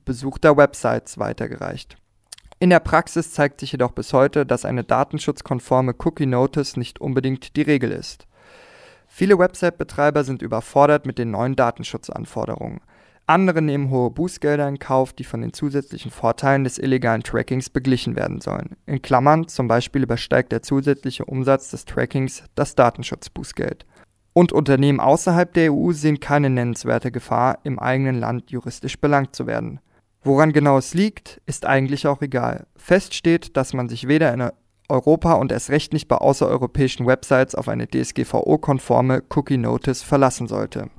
besuchter 0.06 0.56
Websites 0.56 1.18
weitergereicht. 1.18 1.98
In 2.58 2.70
der 2.70 2.80
Praxis 2.80 3.32
zeigt 3.34 3.60
sich 3.60 3.72
jedoch 3.72 3.92
bis 3.92 4.14
heute, 4.14 4.46
dass 4.46 4.64
eine 4.64 4.82
datenschutzkonforme 4.82 5.94
Cookie 6.02 6.24
Notice 6.24 6.78
nicht 6.78 7.02
unbedingt 7.02 7.56
die 7.56 7.62
Regel 7.62 7.92
ist. 7.92 8.26
Viele 9.06 9.38
Website-Betreiber 9.38 10.24
sind 10.24 10.40
überfordert 10.40 11.04
mit 11.04 11.18
den 11.18 11.32
neuen 11.32 11.54
Datenschutzanforderungen. 11.54 12.80
Andere 13.26 13.62
nehmen 13.62 13.88
hohe 13.88 14.10
Bußgelder 14.10 14.68
in 14.68 14.78
Kauf, 14.78 15.14
die 15.14 15.24
von 15.24 15.40
den 15.40 15.54
zusätzlichen 15.54 16.10
Vorteilen 16.10 16.64
des 16.64 16.78
illegalen 16.78 17.22
Trackings 17.22 17.70
beglichen 17.70 18.16
werden 18.16 18.42
sollen. 18.42 18.76
In 18.84 19.00
Klammern 19.00 19.48
zum 19.48 19.66
Beispiel 19.66 20.02
übersteigt 20.02 20.52
der 20.52 20.60
zusätzliche 20.60 21.24
Umsatz 21.24 21.70
des 21.70 21.86
Trackings 21.86 22.44
das 22.54 22.74
Datenschutzbußgeld. 22.74 23.86
Und 24.34 24.52
Unternehmen 24.52 25.00
außerhalb 25.00 25.54
der 25.54 25.72
EU 25.72 25.92
sehen 25.92 26.20
keine 26.20 26.50
nennenswerte 26.50 27.10
Gefahr, 27.10 27.60
im 27.64 27.78
eigenen 27.78 28.16
Land 28.16 28.50
juristisch 28.50 29.00
belangt 29.00 29.34
zu 29.34 29.46
werden. 29.46 29.80
Woran 30.22 30.52
genau 30.52 30.76
es 30.76 30.92
liegt, 30.92 31.40
ist 31.46 31.64
eigentlich 31.64 32.06
auch 32.06 32.20
egal. 32.20 32.66
Fest 32.76 33.14
steht, 33.14 33.56
dass 33.56 33.72
man 33.72 33.88
sich 33.88 34.06
weder 34.06 34.34
in 34.34 34.50
Europa 34.90 35.34
und 35.34 35.50
erst 35.50 35.70
recht 35.70 35.94
nicht 35.94 36.08
bei 36.08 36.16
außereuropäischen 36.16 37.06
Websites 37.06 37.54
auf 37.54 37.68
eine 37.68 37.88
DSGVO-konforme 37.88 39.22
Cookie 39.34 39.56
Notice 39.56 40.02
verlassen 40.02 40.46
sollte. 40.46 40.90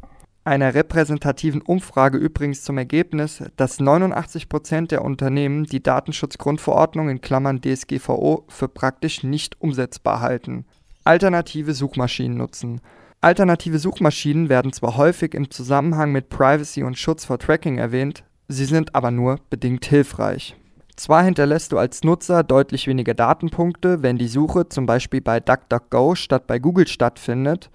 Einer 0.48 0.76
repräsentativen 0.76 1.64
Umfrage 1.64 2.20
übrigens 2.20 2.62
zum 2.62 2.78
Ergebnis, 2.78 3.44
dass 3.58 3.80
89% 3.80 4.90
der 4.90 5.04
Unternehmen 5.04 5.64
die 5.64 5.82
Datenschutzgrundverordnung 5.82 7.10
in 7.10 7.20
Klammern 7.20 7.62
DSGVO 7.62 8.46
für 8.48 8.68
praktisch 8.68 9.24
nicht 9.24 9.60
umsetzbar 9.60 10.22
halten. 10.22 10.66
Alternative 11.04 11.74
Suchmaschinen 11.74 12.38
nutzen. 12.38 12.80
Alternative 13.22 13.80
Suchmaschinen 13.80 14.48
werden 14.48 14.72
zwar 14.72 14.98
häufig 14.98 15.34
im 15.34 15.50
Zusammenhang 15.50 16.12
mit 16.12 16.30
Privacy 16.30 16.84
und 16.84 17.00
Schutz 17.00 17.26
vor 17.26 17.40
Tracking 17.40 17.80
erwähnt, 17.80 18.24
sie 18.48 18.66
sind 18.66 18.94
aber 18.94 19.10
nur 19.10 19.40
bedingt 19.50 19.86
hilfreich. 19.86 20.56
Zwar 20.96 21.24
hinterlässt 21.24 21.72
du 21.72 21.80
als 21.80 22.04
Nutzer 22.04 22.44
deutlich 22.44 22.86
weniger 22.86 23.16
Datenpunkte, 23.16 24.04
wenn 24.04 24.20
die 24.20 24.28
Suche 24.28 24.70
zum 24.70 24.86
Beispiel 24.86 25.22
bei 25.22 25.40
DuckDuckGo 25.40 26.14
statt 26.14 26.46
bei 26.46 26.60
Google 26.60 26.86
stattfindet, 26.86 27.72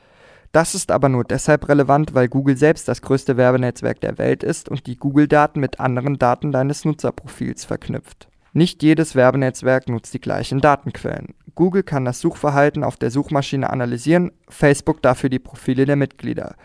das 0.53 0.75
ist 0.75 0.91
aber 0.91 1.09
nur 1.09 1.25
deshalb 1.25 1.69
relevant, 1.69 2.15
weil 2.15 2.29
Google 2.29 2.57
selbst 2.57 2.89
das 2.89 3.03
größte 3.03 3.37
Werbenetzwerk 3.37 4.01
der 4.01 4.19
Welt 4.19 4.43
ist 4.43 4.69
und 4.69 4.87
die 4.87 4.97
Google-Daten 4.97 5.61
mit 5.61 5.79
anderen 5.79 6.19
Daten 6.19 6.51
deines 6.51 6.85
Nutzerprofils 6.85 7.65
verknüpft. 7.65 8.29
Nicht 8.53 8.83
jedes 8.83 9.15
Werbenetzwerk 9.15 9.89
nutzt 9.89 10.13
die 10.13 10.21
gleichen 10.21 10.61
Datenquellen. 10.61 11.35
Google 11.55 11.85
kann 11.85 12.05
das 12.05 12.21
Suchverhalten 12.21 12.83
auf 12.83 12.97
der 12.97 13.13
Suchmaschine 13.13 13.71
analysieren, 13.71 14.33
Facebook 14.49 15.03
dafür 15.03 15.31
die 15.31 15.39
Profile 15.39 15.87
der 15.87 15.97
Mitglieder. 15.97 16.57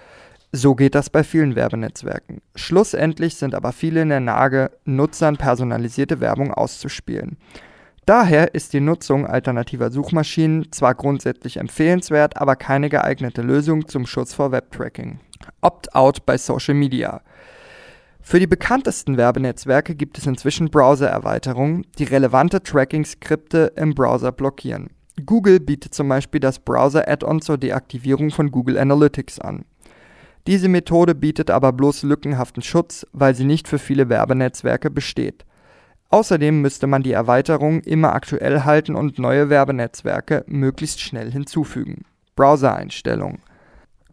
So 0.51 0.73
geht 0.73 0.95
das 0.95 1.09
bei 1.09 1.23
vielen 1.23 1.55
Werbenetzwerken. 1.55 2.41
Schlussendlich 2.55 3.35
sind 3.35 3.53
aber 3.53 3.71
viele 3.71 4.01
in 4.01 4.09
der 4.09 4.21
Lage, 4.21 4.71
Nutzern 4.85 5.37
personalisierte 5.37 6.21
Werbung 6.21 6.53
auszuspielen. 6.53 7.37
Daher 8.05 8.53
ist 8.53 8.73
die 8.73 8.81
Nutzung 8.81 9.25
alternativer 9.25 9.89
Suchmaschinen 9.89 10.71
zwar 10.71 10.93
grundsätzlich 10.93 11.57
empfehlenswert, 11.57 12.37
aber 12.37 12.55
keine 12.55 12.89
geeignete 12.89 13.41
Lösung 13.41 13.87
zum 13.87 14.05
Schutz 14.05 14.33
vor 14.33 14.51
Webtracking. 14.51 15.19
Opt-out 15.61 16.23
bei 16.25 16.37
Social 16.37 16.75
Media. 16.75 17.21
Für 18.21 18.39
die 18.39 18.47
bekanntesten 18.47 19.17
Werbenetzwerke 19.17 19.95
gibt 19.95 20.19
es 20.19 20.27
inzwischen 20.27 20.69
Browser-Erweiterungen, 20.69 21.85
die 21.97 22.03
relevante 22.03 22.61
Tracking-Skripte 22.61 23.73
im 23.75 23.95
Browser 23.95 24.31
blockieren. 24.31 24.89
Google 25.25 25.59
bietet 25.59 25.95
zum 25.95 26.09
Beispiel 26.09 26.39
das 26.39 26.59
Browser-Add-on 26.59 27.41
zur 27.41 27.57
Deaktivierung 27.57 28.29
von 28.29 28.51
Google 28.51 28.77
Analytics 28.77 29.39
an. 29.39 29.65
Diese 30.45 30.67
Methode 30.67 31.15
bietet 31.15 31.49
aber 31.49 31.73
bloß 31.73 32.03
lückenhaften 32.03 32.61
Schutz, 32.61 33.07
weil 33.13 33.33
sie 33.33 33.45
nicht 33.45 33.67
für 33.67 33.79
viele 33.79 34.09
Werbenetzwerke 34.09 34.91
besteht. 34.91 35.43
Außerdem 36.09 36.61
müsste 36.61 36.87
man 36.87 37.03
die 37.03 37.11
Erweiterung 37.11 37.81
immer 37.81 38.13
aktuell 38.13 38.61
halten 38.61 38.95
und 38.95 39.19
neue 39.19 39.49
Werbenetzwerke 39.49 40.43
möglichst 40.47 41.01
schnell 41.01 41.31
hinzufügen. 41.31 42.05
Browser-Einstellungen 42.35 43.41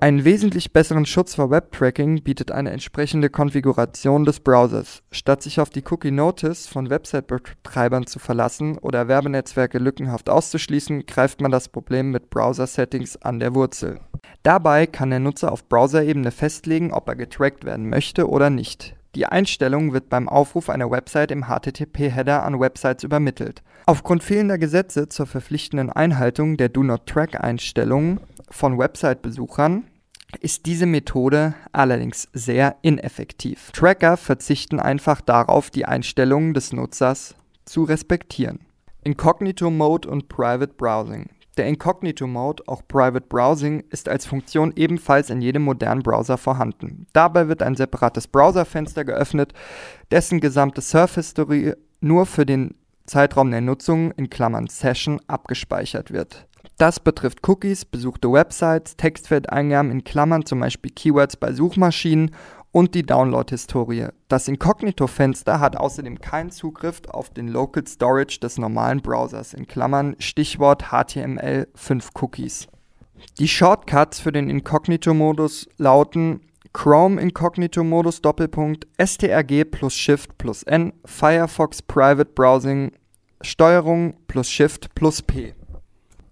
einen 0.02 0.24
wesentlich 0.24 0.72
besseren 0.72 1.06
Schutz 1.06 1.36
vor 1.36 1.52
Webtracking 1.52 2.24
bietet 2.24 2.50
eine 2.50 2.72
entsprechende 2.72 3.30
Konfiguration 3.30 4.24
des 4.24 4.40
Browsers. 4.40 5.04
Statt 5.12 5.44
sich 5.44 5.60
auf 5.60 5.70
die 5.70 5.84
Cookie 5.88 6.10
Notice 6.10 6.66
von 6.66 6.90
Website-Betreibern 6.90 8.08
zu 8.08 8.18
verlassen 8.18 8.78
oder 8.78 9.06
Werbenetzwerke 9.06 9.78
lückenhaft 9.78 10.28
auszuschließen, 10.28 11.06
greift 11.06 11.40
man 11.40 11.52
das 11.52 11.68
Problem 11.68 12.10
mit 12.10 12.30
Browser-Settings 12.30 13.22
an 13.22 13.38
der 13.38 13.54
Wurzel. 13.54 14.00
Dabei 14.42 14.88
kann 14.88 15.10
der 15.10 15.20
Nutzer 15.20 15.52
auf 15.52 15.68
Browserebene 15.68 16.32
festlegen, 16.32 16.92
ob 16.92 17.06
er 17.08 17.14
getrackt 17.14 17.64
werden 17.64 17.88
möchte 17.88 18.28
oder 18.28 18.50
nicht. 18.50 18.96
Die 19.14 19.26
Einstellung 19.26 19.92
wird 19.92 20.08
beim 20.08 20.28
Aufruf 20.28 20.70
einer 20.70 20.90
Website 20.90 21.30
im 21.30 21.44
HTTP-Header 21.44 22.44
an 22.44 22.58
Websites 22.58 23.04
übermittelt. 23.04 23.62
Aufgrund 23.84 24.22
fehlender 24.22 24.56
Gesetze 24.56 25.08
zur 25.08 25.26
verpflichtenden 25.26 25.90
Einhaltung 25.90 26.56
der 26.56 26.70
Do 26.70 26.82
Not 26.82 27.06
Track-Einstellungen 27.06 28.20
von 28.48 28.78
Website-Besuchern 28.78 29.84
ist 30.40 30.64
diese 30.64 30.86
Methode 30.86 31.54
allerdings 31.72 32.28
sehr 32.32 32.76
ineffektiv. 32.80 33.70
Tracker 33.72 34.16
verzichten 34.16 34.80
einfach 34.80 35.20
darauf, 35.20 35.68
die 35.68 35.84
Einstellungen 35.84 36.54
des 36.54 36.72
Nutzers 36.72 37.34
zu 37.66 37.84
respektieren. 37.84 38.60
Incognito 39.04 39.70
Mode 39.70 40.08
und 40.08 40.28
Private 40.28 40.72
Browsing. 40.72 41.28
Der 41.58 41.66
Incognito 41.66 42.26
Mode, 42.26 42.62
auch 42.66 42.82
Private 42.88 43.26
Browsing, 43.28 43.84
ist 43.90 44.08
als 44.08 44.24
Funktion 44.24 44.72
ebenfalls 44.74 45.28
in 45.28 45.42
jedem 45.42 45.62
modernen 45.62 46.02
Browser 46.02 46.38
vorhanden. 46.38 47.06
Dabei 47.12 47.48
wird 47.48 47.62
ein 47.62 47.74
separates 47.74 48.26
Browserfenster 48.26 49.04
geöffnet, 49.04 49.52
dessen 50.10 50.40
gesamte 50.40 50.80
Surf-History 50.80 51.74
nur 52.00 52.24
für 52.24 52.46
den 52.46 52.74
Zeitraum 53.04 53.50
der 53.50 53.60
Nutzung 53.60 54.12
in 54.12 54.30
Klammern 54.30 54.68
Session 54.68 55.20
abgespeichert 55.26 56.10
wird. 56.10 56.46
Das 56.78 57.00
betrifft 57.00 57.46
Cookies, 57.46 57.84
besuchte 57.84 58.32
Websites, 58.32 58.96
Textfeldeingaben 58.96 59.90
in 59.90 60.04
Klammern, 60.04 60.46
zum 60.46 60.60
Beispiel 60.60 60.90
Keywords 60.90 61.36
bei 61.36 61.52
Suchmaschinen 61.52 62.30
und 62.72 62.94
die 62.94 63.04
Download-Historie. 63.04 64.08
Das 64.28 64.48
Inkognito-Fenster 64.48 65.60
hat 65.60 65.76
außerdem 65.76 66.20
keinen 66.20 66.50
Zugriff 66.50 67.02
auf 67.08 67.30
den 67.30 67.48
Local 67.48 67.86
Storage 67.86 68.40
des 68.40 68.58
normalen 68.58 69.02
Browsers, 69.02 69.54
in 69.54 69.66
Klammern 69.66 70.16
Stichwort 70.18 70.86
HTML5 70.86 72.08
Cookies. 72.20 72.66
Die 73.38 73.48
Shortcuts 73.48 74.18
für 74.18 74.32
den 74.32 74.50
Inkognito-Modus 74.50 75.68
lauten 75.76 76.40
Chrome 76.72 77.20
Inkognito-Modus 77.20 78.22
Doppelpunkt 78.22 78.86
strg 78.98 79.70
plus 79.70 79.94
Shift 79.94 80.38
plus 80.38 80.62
N 80.62 80.94
Firefox 81.04 81.82
Private 81.82 82.32
Browsing 82.34 82.92
Steuerung 83.42 84.16
plus 84.26 84.48
Shift 84.48 84.94
plus 84.94 85.20
P. 85.20 85.54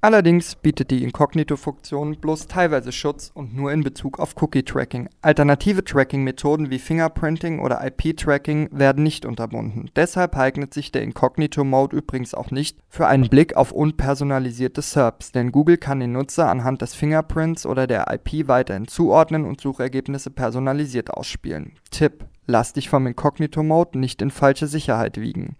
Allerdings 0.02 0.54
bietet 0.54 0.90
die 0.90 1.04
Inkognito-Funktion 1.04 2.16
bloß 2.16 2.46
teilweise 2.46 2.90
Schutz 2.90 3.30
und 3.34 3.54
nur 3.54 3.70
in 3.70 3.84
Bezug 3.84 4.18
auf 4.18 4.34
Cookie-Tracking. 4.40 5.10
Alternative 5.20 5.84
Tracking-Methoden 5.84 6.70
wie 6.70 6.78
Fingerprinting 6.78 7.60
oder 7.60 7.86
IP-Tracking 7.86 8.70
werden 8.72 9.02
nicht 9.04 9.26
unterbunden. 9.26 9.90
Deshalb 9.96 10.38
eignet 10.38 10.72
sich 10.72 10.90
der 10.90 11.02
Inkognito-Mode 11.02 11.98
übrigens 11.98 12.32
auch 12.32 12.50
nicht 12.50 12.78
für 12.88 13.08
einen 13.08 13.28
Blick 13.28 13.56
auf 13.56 13.72
unpersonalisierte 13.72 14.80
SERPs, 14.80 15.32
denn 15.32 15.52
Google 15.52 15.76
kann 15.76 16.00
den 16.00 16.12
Nutzer 16.12 16.48
anhand 16.48 16.80
des 16.80 16.94
Fingerprints 16.94 17.66
oder 17.66 17.86
der 17.86 18.06
IP 18.10 18.48
weiterhin 18.48 18.88
zuordnen 18.88 19.44
und 19.44 19.60
Suchergebnisse 19.60 20.30
personalisiert 20.30 21.10
ausspielen. 21.10 21.72
Tipp: 21.90 22.24
Lass 22.46 22.72
dich 22.72 22.88
vom 22.88 23.06
Inkognito-Mode 23.06 23.98
nicht 23.98 24.22
in 24.22 24.30
falsche 24.30 24.66
Sicherheit 24.66 25.20
wiegen. 25.20 25.56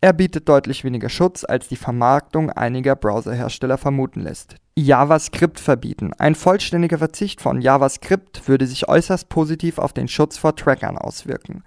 Er 0.00 0.12
bietet 0.12 0.48
deutlich 0.48 0.84
weniger 0.84 1.08
Schutz, 1.08 1.44
als 1.44 1.68
die 1.68 1.76
Vermarktung 1.76 2.50
einiger 2.50 2.96
Browserhersteller 2.96 3.78
vermuten 3.78 4.20
lässt. 4.20 4.56
JavaScript 4.76 5.58
verbieten. 5.58 6.12
Ein 6.18 6.34
vollständiger 6.34 6.98
Verzicht 6.98 7.40
von 7.40 7.62
JavaScript 7.62 8.46
würde 8.46 8.66
sich 8.66 8.88
äußerst 8.88 9.30
positiv 9.30 9.78
auf 9.78 9.94
den 9.94 10.06
Schutz 10.06 10.36
vor 10.36 10.54
Trackern 10.54 10.98
auswirken. 10.98 11.62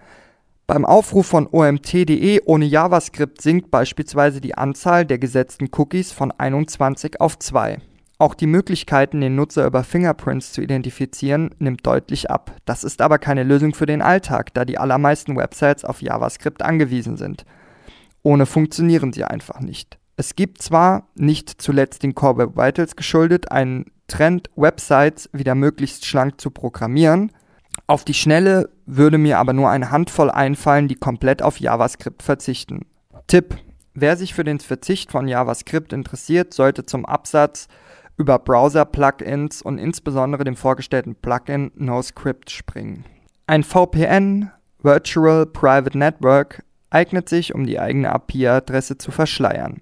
Beim 0.67 0.85
Aufruf 0.85 1.25
von 1.25 1.47
OMT.de 1.51 2.41
ohne 2.45 2.65
JavaScript 2.65 3.41
sinkt 3.41 3.71
beispielsweise 3.71 4.39
die 4.39 4.55
Anzahl 4.55 5.03
der 5.07 5.17
gesetzten 5.17 5.69
Cookies 5.75 6.11
von 6.11 6.31
21 6.31 7.19
auf 7.19 7.39
2. 7.39 7.79
Auch 8.19 8.35
die 8.35 8.45
Möglichkeiten, 8.45 9.21
den 9.21 9.35
Nutzer 9.35 9.65
über 9.65 9.83
Fingerprints 9.83 10.51
zu 10.51 10.61
identifizieren, 10.61 11.55
nimmt 11.57 11.87
deutlich 11.87 12.29
ab. 12.29 12.51
Das 12.65 12.83
ist 12.83 13.01
aber 13.01 13.17
keine 13.17 13.43
Lösung 13.43 13.73
für 13.73 13.87
den 13.87 14.03
Alltag, 14.03 14.53
da 14.53 14.65
die 14.65 14.77
allermeisten 14.77 15.35
Websites 15.35 15.83
auf 15.83 16.03
JavaScript 16.03 16.61
angewiesen 16.61 17.17
sind. 17.17 17.45
Ohne 18.23 18.45
funktionieren 18.45 19.13
sie 19.13 19.23
einfach 19.23 19.59
nicht. 19.59 19.97
Es 20.17 20.35
gibt 20.35 20.61
zwar, 20.61 21.07
nicht 21.15 21.61
zuletzt 21.61 22.03
den 22.03 22.13
Core 22.13 22.37
Web 22.37 22.57
Vitals 22.57 22.95
geschuldet, 22.95 23.51
einen 23.51 23.85
Trend, 24.07 24.49
Websites 24.55 25.29
wieder 25.31 25.55
möglichst 25.55 26.05
schlank 26.05 26.41
zu 26.41 26.51
programmieren. 26.51 27.31
Auf 27.87 28.03
die 28.03 28.13
Schnelle 28.13 28.69
würde 28.85 29.17
mir 29.17 29.37
aber 29.37 29.53
nur 29.53 29.69
eine 29.69 29.91
Handvoll 29.91 30.29
einfallen, 30.29 30.87
die 30.87 30.95
komplett 30.95 31.41
auf 31.41 31.59
JavaScript 31.59 32.21
verzichten. 32.21 32.85
Tipp: 33.27 33.55
Wer 33.93 34.17
sich 34.17 34.33
für 34.33 34.43
den 34.43 34.59
Verzicht 34.59 35.11
von 35.11 35.27
JavaScript 35.27 35.93
interessiert, 35.93 36.53
sollte 36.53 36.85
zum 36.85 37.05
Absatz 37.05 37.67
über 38.17 38.37
Browser-Plugins 38.37 39.61
und 39.61 39.77
insbesondere 39.77 40.43
dem 40.43 40.57
vorgestellten 40.57 41.15
Plugin 41.15 41.71
NoScript 41.75 42.51
springen. 42.51 43.05
Ein 43.47 43.63
VPN, 43.63 44.51
Virtual 44.83 45.45
Private 45.45 45.97
Network, 45.97 46.63
eignet 46.89 47.29
sich, 47.29 47.53
um 47.53 47.65
die 47.65 47.79
eigene 47.79 48.13
IP-Adresse 48.13 48.97
zu 48.97 49.11
verschleiern. 49.11 49.81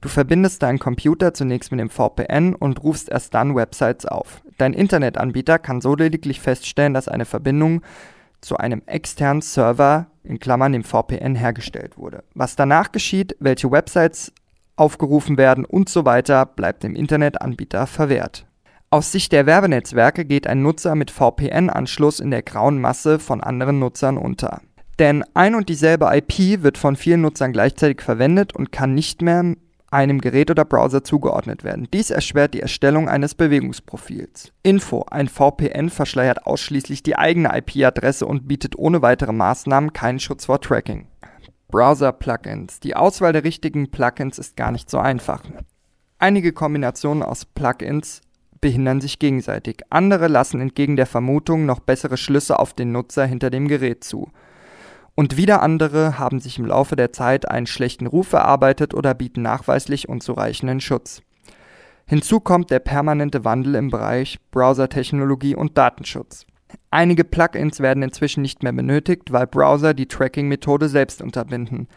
Du 0.00 0.08
verbindest 0.08 0.62
deinen 0.62 0.78
Computer 0.78 1.32
zunächst 1.32 1.70
mit 1.70 1.80
dem 1.80 1.88
VPN 1.88 2.54
und 2.54 2.82
rufst 2.82 3.08
erst 3.08 3.32
dann 3.32 3.56
Websites 3.56 4.04
auf. 4.04 4.42
Dein 4.58 4.74
Internetanbieter 4.74 5.58
kann 5.58 5.80
so 5.80 5.94
lediglich 5.94 6.40
feststellen, 6.40 6.92
dass 6.92 7.08
eine 7.08 7.24
Verbindung 7.24 7.80
zu 8.42 8.58
einem 8.58 8.82
externen 8.84 9.40
Server 9.40 10.08
in 10.22 10.38
Klammern 10.38 10.72
dem 10.72 10.84
VPN 10.84 11.34
hergestellt 11.34 11.96
wurde. 11.96 12.22
Was 12.34 12.56
danach 12.56 12.92
geschieht, 12.92 13.34
welche 13.40 13.70
Websites 13.70 14.32
aufgerufen 14.76 15.38
werden 15.38 15.64
und 15.64 15.88
so 15.88 16.04
weiter, 16.04 16.44
bleibt 16.46 16.82
dem 16.82 16.94
Internetanbieter 16.94 17.86
verwehrt. 17.86 18.46
Aus 18.90 19.10
Sicht 19.10 19.32
der 19.32 19.46
Werbenetzwerke 19.46 20.24
geht 20.24 20.46
ein 20.46 20.62
Nutzer 20.62 20.94
mit 20.94 21.10
VPN-Anschluss 21.10 22.20
in 22.20 22.30
der 22.30 22.42
grauen 22.42 22.80
Masse 22.80 23.18
von 23.18 23.40
anderen 23.40 23.78
Nutzern 23.78 24.18
unter. 24.18 24.60
Denn 24.98 25.24
ein 25.34 25.54
und 25.54 25.68
dieselbe 25.68 26.08
IP 26.12 26.62
wird 26.62 26.78
von 26.78 26.96
vielen 26.96 27.22
Nutzern 27.22 27.52
gleichzeitig 27.52 28.00
verwendet 28.00 28.54
und 28.54 28.70
kann 28.72 28.94
nicht 28.94 29.22
mehr 29.22 29.54
einem 29.90 30.20
Gerät 30.20 30.50
oder 30.50 30.64
Browser 30.64 31.04
zugeordnet 31.04 31.62
werden. 31.64 31.88
Dies 31.92 32.10
erschwert 32.10 32.54
die 32.54 32.60
Erstellung 32.60 33.08
eines 33.08 33.34
Bewegungsprofils. 33.34 34.52
Info: 34.62 35.04
Ein 35.10 35.28
VPN 35.28 35.88
verschleiert 35.88 36.46
ausschließlich 36.46 37.02
die 37.02 37.16
eigene 37.16 37.56
IP-Adresse 37.56 38.26
und 38.26 38.48
bietet 38.48 38.76
ohne 38.76 39.02
weitere 39.02 39.32
Maßnahmen 39.32 39.92
keinen 39.92 40.18
Schutz 40.18 40.46
vor 40.46 40.60
Tracking. 40.60 41.06
Browser-Plugins. 41.68 42.80
Die 42.80 42.94
Auswahl 42.94 43.32
der 43.32 43.44
richtigen 43.44 43.90
Plugins 43.90 44.38
ist 44.38 44.56
gar 44.56 44.70
nicht 44.70 44.90
so 44.90 44.98
einfach. 44.98 45.42
Einige 46.18 46.52
Kombinationen 46.52 47.22
aus 47.22 47.44
Plugins 47.44 48.20
behindern 48.60 49.00
sich 49.00 49.18
gegenseitig. 49.18 49.82
Andere 49.90 50.28
lassen 50.28 50.60
entgegen 50.60 50.96
der 50.96 51.06
Vermutung 51.06 51.66
noch 51.66 51.80
bessere 51.80 52.16
Schlüsse 52.16 52.58
auf 52.58 52.74
den 52.74 52.92
Nutzer 52.92 53.26
hinter 53.26 53.50
dem 53.50 53.68
Gerät 53.68 54.04
zu. 54.04 54.30
Und 55.14 55.36
wieder 55.36 55.62
andere 55.62 56.18
haben 56.18 56.40
sich 56.40 56.58
im 56.58 56.66
Laufe 56.66 56.96
der 56.96 57.12
Zeit 57.12 57.48
einen 57.48 57.66
schlechten 57.66 58.06
Ruf 58.06 58.32
erarbeitet 58.32 58.94
oder 58.94 59.14
bieten 59.14 59.42
nachweislich 59.42 60.08
unzureichenden 60.08 60.80
Schutz. 60.80 61.22
Hinzu 62.06 62.40
kommt 62.40 62.70
der 62.70 62.80
permanente 62.80 63.44
Wandel 63.44 63.76
im 63.76 63.90
Bereich 63.90 64.38
Browsertechnologie 64.50 65.54
und 65.54 65.78
Datenschutz. 65.78 66.46
Einige 66.90 67.24
Plugins 67.24 67.80
werden 67.80 68.02
inzwischen 68.02 68.42
nicht 68.42 68.62
mehr 68.62 68.72
benötigt, 68.72 69.32
weil 69.32 69.46
Browser 69.46 69.94
die 69.94 70.06
Tracking-Methode 70.06 70.88
selbst 70.88 71.22
unterbinden. 71.22 71.88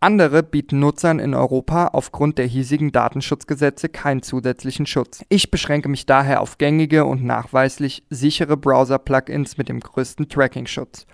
Andere 0.00 0.42
bieten 0.42 0.78
Nutzern 0.78 1.18
in 1.18 1.34
Europa 1.34 1.88
aufgrund 1.88 2.38
der 2.38 2.46
hiesigen 2.46 2.92
Datenschutzgesetze 2.92 3.88
keinen 3.88 4.22
zusätzlichen 4.22 4.86
Schutz. 4.86 5.24
Ich 5.28 5.50
beschränke 5.50 5.88
mich 5.88 6.06
daher 6.06 6.40
auf 6.40 6.56
gängige 6.56 7.04
und 7.04 7.24
nachweislich 7.24 8.04
sichere 8.08 8.56
Browser-Plugins 8.56 9.58
mit 9.58 9.68
dem 9.68 9.80
größten 9.80 10.28
Tracking-Schutz. 10.28 11.06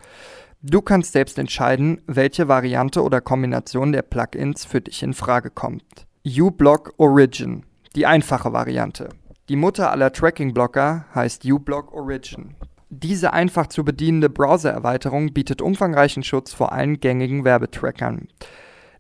Du 0.67 0.81
kannst 0.81 1.13
selbst 1.13 1.39
entscheiden, 1.39 2.01
welche 2.07 2.49
Variante 2.49 3.03
oder 3.03 3.21
Kombination 3.21 3.93
der 3.93 4.01
Plugins 4.01 4.65
für 4.65 4.81
dich 4.81 5.03
in 5.03 5.13
Frage 5.13 5.51
kommt. 5.51 6.07
uBlock 6.27 6.95
Origin, 6.97 7.67
die 7.95 8.07
einfache 8.07 8.51
Variante. 8.55 9.11
Die 9.51 9.57
Mutter 9.57 9.91
aller 9.91 10.11
Tracking-Blocker 10.11 11.05
heißt 11.15 11.45
uBlock 11.45 11.93
Origin. 11.93 12.55
Diese 12.89 13.35
einfach 13.35 13.67
zu 13.67 13.85
bedienende 13.85 14.31
Browser-Erweiterung 14.31 15.35
bietet 15.35 15.61
umfangreichen 15.61 16.23
Schutz 16.23 16.55
vor 16.55 16.73
allen 16.73 16.99
gängigen 16.99 17.45
Werbetrackern. 17.45 18.29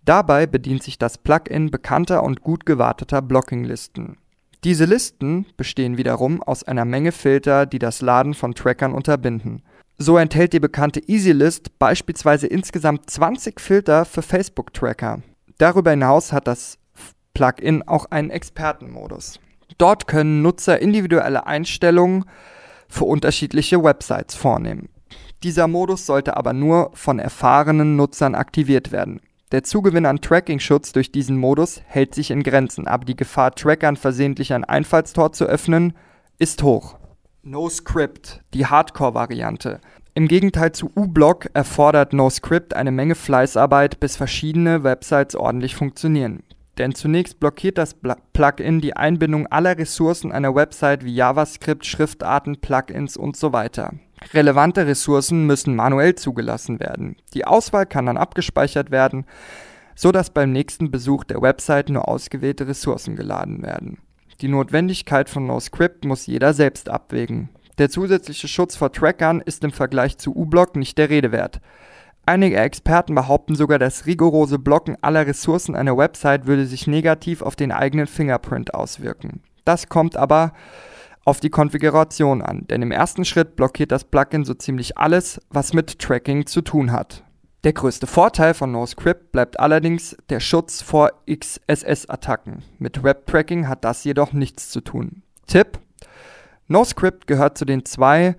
Dabei 0.05 0.46
bedient 0.46 0.83
sich 0.83 0.98
das 0.98 1.16
Plugin 1.16 1.70
bekannter 1.70 2.24
und 2.24 2.42
gut 2.42 2.66
gewarteter 2.66 3.22
Blocking-Listen. 3.22 4.18
Diese 4.64 4.85
Listen 4.85 5.46
bestehen 5.57 5.96
wiederum 5.96 6.42
aus 6.42 6.62
einer 6.62 6.85
Menge 6.85 7.12
Filter, 7.12 7.64
die 7.64 7.79
das 7.79 8.03
Laden 8.03 8.35
von 8.35 8.55
Trackern 8.55 8.92
unterbinden. 8.92 9.62
So 9.96 10.18
enthält 10.18 10.52
die 10.52 10.61
bekannte 10.61 11.00
EasyList 11.00 11.78
beispielsweise 11.78 12.46
insgesamt 12.48 13.09
20 13.09 13.61
Filter 13.61 14.04
für 14.04 14.22
Facebook-Tracker. 14.22 15.22
Darüber 15.59 15.92
hinaus 15.92 16.33
hat 16.33 16.48
das 16.48 16.78
Plugin 17.33 17.87
auch 17.87 18.07
einen 18.11 18.30
Expertenmodus. 18.30 19.38
Dort 19.78 20.07
können 20.07 20.42
Nutzer 20.42 20.80
individuelle 20.80 21.46
Einstellungen 21.46 22.24
für 22.88 23.04
unterschiedliche 23.04 23.83
Websites 23.83 24.35
vornehmen. 24.35 24.88
Dieser 25.42 25.68
Modus 25.68 26.07
sollte 26.07 26.37
aber 26.37 26.52
nur 26.52 26.90
von 26.94 27.18
erfahrenen 27.18 27.96
Nutzern 27.96 28.35
aktiviert 28.35 28.92
werden. 28.92 29.20
Der 29.52 29.62
Zugewinn 29.62 30.07
an 30.07 30.20
Tracking-Schutz 30.20 30.92
durch 30.92 31.12
diesen 31.12 31.37
Modus 31.37 31.80
hält 31.87 32.14
sich 32.14 32.30
in 32.30 32.42
Grenzen, 32.42 32.88
aber 32.88 33.04
die 33.04 33.16
Gefahr, 33.16 33.54
Trackern 33.54 33.96
versehentlich 33.96 34.52
ein 34.52 34.64
Einfallstor 34.64 35.33
zu 35.33 35.44
öffnen, 35.44 35.92
ist 36.38 36.62
hoch. 36.62 36.96
NoScript, 37.46 38.40
die 38.54 38.64
Hardcore-Variante. 38.64 39.80
Im 40.14 40.28
Gegenteil 40.28 40.72
zu 40.72 40.90
uBlock 40.96 41.48
erfordert 41.52 42.14
NoScript 42.14 42.74
eine 42.74 42.90
Menge 42.90 43.14
Fleißarbeit, 43.14 44.00
bis 44.00 44.16
verschiedene 44.16 44.83
Websites 44.83 45.37
ordentlich 45.37 45.74
funktionieren. 45.74 46.42
Denn 46.78 46.94
zunächst 46.94 47.40
blockiert 47.40 47.76
das 47.76 47.96
Plugin 48.33 48.80
die 48.80 48.96
Einbindung 48.96 49.46
aller 49.48 49.76
Ressourcen 49.76 50.33
einer 50.33 50.54
Website 50.54 51.04
wie 51.04 51.14
JavaScript, 51.14 51.85
Schriftarten, 51.85 52.62
Plugins 52.62 53.18
und 53.18 53.37
so 53.37 53.52
weiter. 53.52 53.92
Relevante 54.33 54.87
Ressourcen 54.87 55.46
müssen 55.46 55.76
manuell 55.76 56.14
zugelassen 56.14 56.80
werden. 56.80 57.16
Die 57.35 57.44
Auswahl 57.44 57.85
kann 57.85 58.07
dann 58.07 58.16
abgespeichert 58.16 58.90
werden, 58.90 59.26
so 59.94 60.12
dass 60.12 60.30
beim 60.30 60.50
nächsten 60.50 60.90
Besuch 60.90 61.24
der 61.24 61.42
Website 61.42 61.90
nur 61.90 62.09
ausgewählte 62.09 62.66
Ressourcen 62.66 63.16
geladen 63.16 63.62
werden. 63.62 63.98
Die 64.40 64.49
Notwendigkeit 64.49 65.29
von 65.29 65.47
NoScript 65.47 66.05
muss 66.05 66.27
jeder 66.27 66.53
selbst 66.55 66.88
abwägen. 66.88 67.51
Der 67.79 67.90
zusätzliche 67.90 68.49
Schutz 68.49 68.77
vor 68.77 68.92
Trackern 68.92 69.40
ist 69.40 69.64
im 69.64 69.73
Vergleich 69.73 70.18
zu 70.18 70.35
uBlock 70.35 70.77
nicht 70.77 70.99
der 70.99 71.11
Rede 71.11 71.33
wert. 71.33 71.61
Einige 72.27 72.57
Experten 72.57 73.14
behaupten 73.14 73.55
sogar, 73.55 73.79
das 73.79 74.07
rigorose 74.07 74.59
Blocken 74.59 74.97
aller 75.03 75.27
Ressourcen 75.27 75.75
einer 75.75 75.97
Website 75.97 76.47
würde 76.47 76.66
sich 76.66 76.87
negativ 76.87 77.42
auf 77.42 77.55
den 77.55 77.70
eigenen 77.70 78.07
Fingerprint 78.07 78.73
auswirken. 78.73 79.42
Das 79.64 79.88
kommt 79.88 80.16
aber 80.16 80.53
auf 81.25 81.40
die 81.40 81.51
Konfiguration 81.51 82.42
an, 82.42 82.66
denn 82.68 82.83
im 82.83 82.92
ersten 82.92 83.25
Schritt 83.25 83.57
blockiert 83.57 83.92
das 83.92 84.05
Plugin 84.05 84.44
so 84.44 84.55
ziemlich 84.55 84.97
alles, 84.97 85.40
was 85.51 85.73
mit 85.73 85.99
Tracking 85.99 86.47
zu 86.47 86.62
tun 86.62 86.92
hat. 86.92 87.25
Der 87.64 87.72
größte 87.72 88.07
Vorteil 88.07 88.53
von 88.53 88.72
NoScript 88.72 89.33
bleibt 89.33 89.59
allerdings 89.59 90.16
der 90.29 90.40
Schutz 90.40 90.83
vor 90.83 91.12
XSS-Attacken. 91.27 92.62
Mit 92.79 93.03
Web-Tracking 93.03 93.68
hat 93.68 93.85
das 93.85 94.05
jedoch 94.05 94.35
nichts 94.35 94.68
zu 94.68 94.83
tun. 94.83 95.22
Tipp: 95.46 95.79
NoScript 96.68 97.27
gehört 97.27 97.57
zu 97.57 97.64
den 97.64 97.87
zwei 97.87 98.37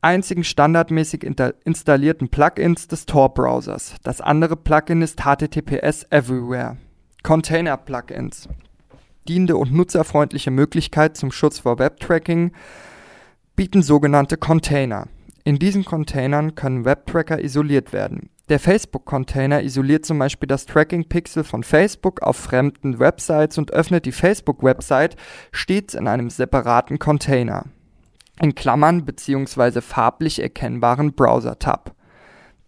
einzigen 0.00 0.42
standardmäßig 0.42 1.22
installierten 1.64 2.30
Plugins 2.30 2.88
des 2.88 3.04
Tor-Browsers. 3.04 3.96
Das 4.02 4.22
andere 4.22 4.56
Plugin 4.56 5.02
ist 5.02 5.20
HTTPS 5.20 6.06
Everywhere. 6.10 6.78
Container-Plugins 7.22 8.48
dienende 9.28 9.56
und 9.56 9.72
nutzerfreundliche 9.72 10.50
Möglichkeit 10.50 11.16
zum 11.16 11.32
Schutz 11.32 11.58
vor 11.58 11.78
Webtracking 11.78 12.52
bieten 13.54 13.82
sogenannte 13.82 14.36
Container. 14.36 15.08
In 15.44 15.58
diesen 15.58 15.84
Containern 15.84 16.54
können 16.54 16.84
Webtracker 16.84 17.42
isoliert 17.42 17.92
werden. 17.92 18.30
Der 18.48 18.60
Facebook-Container 18.60 19.62
isoliert 19.62 20.06
zum 20.06 20.20
Beispiel 20.20 20.46
das 20.46 20.66
Tracking-Pixel 20.66 21.42
von 21.42 21.64
Facebook 21.64 22.22
auf 22.22 22.36
fremden 22.36 23.00
Websites 23.00 23.58
und 23.58 23.72
öffnet 23.72 24.06
die 24.06 24.12
Facebook-Website 24.12 25.16
stets 25.50 25.94
in 25.94 26.06
einem 26.06 26.30
separaten 26.30 27.00
Container. 27.00 27.64
In 28.40 28.54
Klammern 28.54 29.04
bzw. 29.04 29.80
farblich 29.80 30.40
erkennbaren 30.40 31.12
Browser-Tab. 31.14 31.96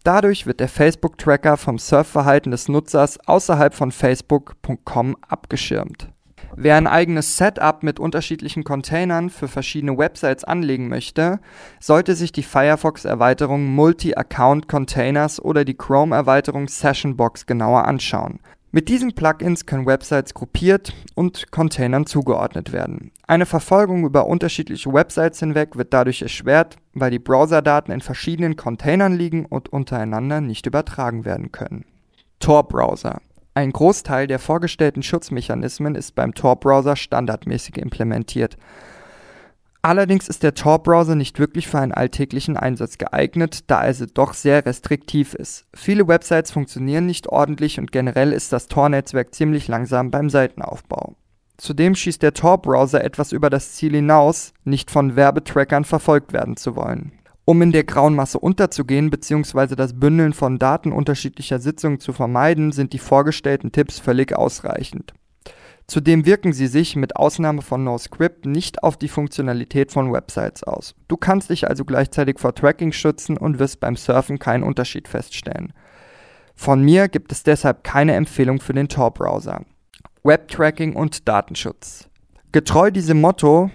Dadurch 0.02 0.46
wird 0.46 0.58
der 0.58 0.68
Facebook-Tracker 0.68 1.56
vom 1.56 1.78
Surfverhalten 1.78 2.50
des 2.50 2.68
Nutzers 2.68 3.18
außerhalb 3.28 3.74
von 3.74 3.92
facebook.com 3.92 5.16
abgeschirmt. 5.28 6.08
Wer 6.56 6.76
ein 6.76 6.86
eigenes 6.86 7.36
Setup 7.36 7.82
mit 7.82 8.00
unterschiedlichen 8.00 8.64
Containern 8.64 9.30
für 9.30 9.48
verschiedene 9.48 9.96
Websites 9.96 10.44
anlegen 10.44 10.88
möchte, 10.88 11.40
sollte 11.80 12.14
sich 12.14 12.32
die 12.32 12.42
Firefox-Erweiterung 12.42 13.66
Multi-Account 13.74 14.68
Containers 14.68 15.40
oder 15.40 15.64
die 15.64 15.76
Chrome-Erweiterung 15.76 16.68
Sessionbox 16.68 17.46
genauer 17.46 17.84
anschauen. 17.86 18.40
Mit 18.70 18.90
diesen 18.90 19.14
Plugins 19.14 19.64
können 19.64 19.86
Websites 19.86 20.34
gruppiert 20.34 20.92
und 21.14 21.50
Containern 21.50 22.04
zugeordnet 22.04 22.70
werden. 22.70 23.12
Eine 23.26 23.46
Verfolgung 23.46 24.04
über 24.04 24.26
unterschiedliche 24.26 24.92
Websites 24.92 25.40
hinweg 25.40 25.76
wird 25.76 25.94
dadurch 25.94 26.20
erschwert, 26.20 26.76
weil 26.92 27.10
die 27.10 27.18
Browserdaten 27.18 27.94
in 27.94 28.02
verschiedenen 28.02 28.56
Containern 28.56 29.14
liegen 29.14 29.46
und 29.46 29.70
untereinander 29.70 30.42
nicht 30.42 30.66
übertragen 30.66 31.24
werden 31.24 31.50
können. 31.50 31.86
Tor-Browser 32.40 33.20
ein 33.58 33.72
Großteil 33.72 34.28
der 34.28 34.38
vorgestellten 34.38 35.02
Schutzmechanismen 35.02 35.96
ist 35.96 36.14
beim 36.14 36.32
Tor-Browser 36.32 36.94
standardmäßig 36.94 37.76
implementiert. 37.78 38.56
Allerdings 39.82 40.28
ist 40.28 40.44
der 40.44 40.54
Tor-Browser 40.54 41.16
nicht 41.16 41.40
wirklich 41.40 41.66
für 41.66 41.80
einen 41.80 41.90
alltäglichen 41.90 42.56
Einsatz 42.56 42.98
geeignet, 42.98 43.68
da 43.68 43.84
er 43.84 43.94
doch 44.14 44.34
sehr 44.34 44.64
restriktiv 44.64 45.34
ist. 45.34 45.66
Viele 45.74 46.06
Websites 46.06 46.52
funktionieren 46.52 47.06
nicht 47.06 47.26
ordentlich 47.26 47.80
und 47.80 47.90
generell 47.90 48.32
ist 48.32 48.52
das 48.52 48.68
Tor-Netzwerk 48.68 49.34
ziemlich 49.34 49.66
langsam 49.66 50.12
beim 50.12 50.30
Seitenaufbau. 50.30 51.16
Zudem 51.56 51.96
schießt 51.96 52.22
der 52.22 52.34
Tor-Browser 52.34 53.02
etwas 53.02 53.32
über 53.32 53.50
das 53.50 53.72
Ziel 53.72 53.94
hinaus, 53.94 54.52
nicht 54.62 54.92
von 54.92 55.16
Werbetrackern 55.16 55.84
verfolgt 55.84 56.32
werden 56.32 56.56
zu 56.56 56.76
wollen. 56.76 57.17
Um 57.48 57.62
in 57.62 57.72
der 57.72 57.84
grauen 57.84 58.14
Masse 58.14 58.38
unterzugehen 58.38 59.08
bzw. 59.08 59.74
das 59.74 59.98
Bündeln 59.98 60.34
von 60.34 60.58
Daten 60.58 60.92
unterschiedlicher 60.92 61.58
Sitzungen 61.58 61.98
zu 61.98 62.12
vermeiden, 62.12 62.72
sind 62.72 62.92
die 62.92 62.98
vorgestellten 62.98 63.72
Tipps 63.72 63.98
völlig 63.98 64.36
ausreichend. 64.36 65.14
Zudem 65.86 66.26
wirken 66.26 66.52
sie 66.52 66.66
sich 66.66 66.94
mit 66.94 67.16
Ausnahme 67.16 67.62
von 67.62 67.84
NoScript 67.84 68.44
nicht 68.44 68.82
auf 68.82 68.98
die 68.98 69.08
Funktionalität 69.08 69.92
von 69.92 70.12
Websites 70.12 70.62
aus. 70.62 70.94
Du 71.08 71.16
kannst 71.16 71.48
dich 71.48 71.66
also 71.66 71.86
gleichzeitig 71.86 72.38
vor 72.38 72.54
Tracking 72.54 72.92
schützen 72.92 73.38
und 73.38 73.58
wirst 73.58 73.80
beim 73.80 73.96
Surfen 73.96 74.38
keinen 74.38 74.62
Unterschied 74.62 75.08
feststellen. 75.08 75.72
Von 76.54 76.82
mir 76.82 77.08
gibt 77.08 77.32
es 77.32 77.44
deshalb 77.44 77.82
keine 77.82 78.12
Empfehlung 78.12 78.60
für 78.60 78.74
den 78.74 78.90
Tor-Browser. 78.90 79.64
Webtracking 80.22 80.94
und 80.94 81.26
Datenschutz. 81.26 82.10
Getreu 82.52 82.90
diesem 82.90 83.22
Motto 83.22 83.70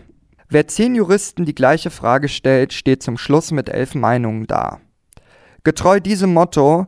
Wer 0.54 0.68
zehn 0.68 0.94
Juristen 0.94 1.46
die 1.46 1.56
gleiche 1.56 1.90
Frage 1.90 2.30
stellt, 2.30 2.74
steht 2.74 3.02
zum 3.02 3.18
Schluss 3.18 3.50
mit 3.50 3.70
elf 3.70 3.96
Meinungen 3.96 4.46
da. 4.46 4.82
Getreu 5.64 6.00
diesem 6.00 6.32
Motto 6.32 6.86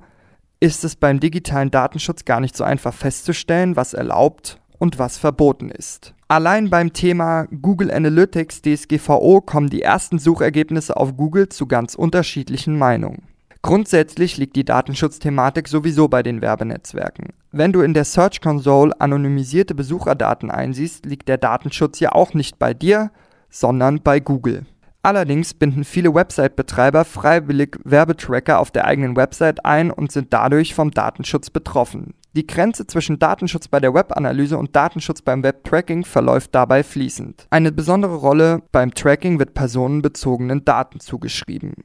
ist 0.59 0.83
es 0.83 0.95
beim 0.95 1.19
digitalen 1.19 1.71
Datenschutz 1.71 2.25
gar 2.25 2.41
nicht 2.41 2.55
so 2.55 2.63
einfach 2.63 2.93
festzustellen, 2.93 3.75
was 3.75 3.95
erlaubt 3.95 4.61
und 4.77 4.99
was 4.99 5.17
verboten 5.17 5.71
ist. 5.71 6.13
Allein 6.27 6.69
beim 6.69 6.93
Thema 6.93 7.47
Google 7.59 7.89
Analytics 7.89 8.61
DSGVO 8.61 9.41
kommen 9.41 9.71
die 9.71 9.81
ersten 9.81 10.19
Suchergebnisse 10.19 10.95
auf 10.95 11.17
Google 11.17 11.49
zu 11.49 11.65
ganz 11.65 11.95
unterschiedlichen 11.95 12.77
Meinungen. 12.77 13.23
Grundsätzlich 13.63 14.37
liegt 14.37 14.57
die 14.57 14.65
Datenschutzthematik 14.65 15.67
sowieso 15.67 16.07
bei 16.07 16.21
den 16.21 16.43
Werbenetzwerken. 16.43 17.29
Wenn 17.51 17.73
du 17.73 17.81
in 17.81 17.95
der 17.95 18.05
Search 18.05 18.41
Console 18.41 18.93
anonymisierte 19.01 19.73
Besucherdaten 19.73 20.51
einsiehst, 20.51 21.07
liegt 21.07 21.27
der 21.27 21.39
Datenschutz 21.39 21.99
ja 21.99 22.11
auch 22.11 22.35
nicht 22.35 22.59
bei 22.59 22.75
dir, 22.75 23.09
sondern 23.55 24.01
bei 24.01 24.19
Google. 24.19 24.65
Allerdings 25.01 25.53
binden 25.53 25.83
viele 25.83 26.13
Website-Betreiber 26.13 27.05
freiwillig 27.05 27.77
Werbetracker 27.83 28.59
auf 28.59 28.71
der 28.71 28.85
eigenen 28.85 29.15
Website 29.15 29.63
ein 29.63 29.91
und 29.91 30.11
sind 30.11 30.33
dadurch 30.33 30.73
vom 30.73 30.91
Datenschutz 30.91 31.51
betroffen. 31.51 32.15
Die 32.33 32.47
Grenze 32.47 32.85
zwischen 32.85 33.19
Datenschutz 33.19 33.67
bei 33.67 33.79
der 33.79 33.93
Webanalyse 33.93 34.57
und 34.57 34.75
Datenschutz 34.75 35.21
beim 35.21 35.43
Webtracking 35.43 36.03
verläuft 36.03 36.53
dabei 36.53 36.83
fließend. 36.83 37.47
Eine 37.49 37.71
besondere 37.71 38.15
Rolle 38.15 38.63
beim 38.71 38.93
Tracking 38.93 39.39
wird 39.39 39.53
personenbezogenen 39.53 40.65
Daten 40.65 40.99
zugeschrieben. 40.99 41.75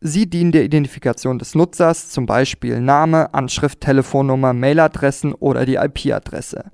Sie 0.00 0.30
dienen 0.30 0.52
der 0.52 0.62
Identifikation 0.64 1.40
des 1.40 1.56
Nutzers, 1.56 2.10
zum 2.10 2.26
Beispiel 2.26 2.80
Name, 2.80 3.34
Anschrift, 3.34 3.80
Telefonnummer, 3.80 4.52
Mailadressen 4.52 5.34
oder 5.34 5.66
die 5.66 5.74
IP-Adresse. 5.74 6.70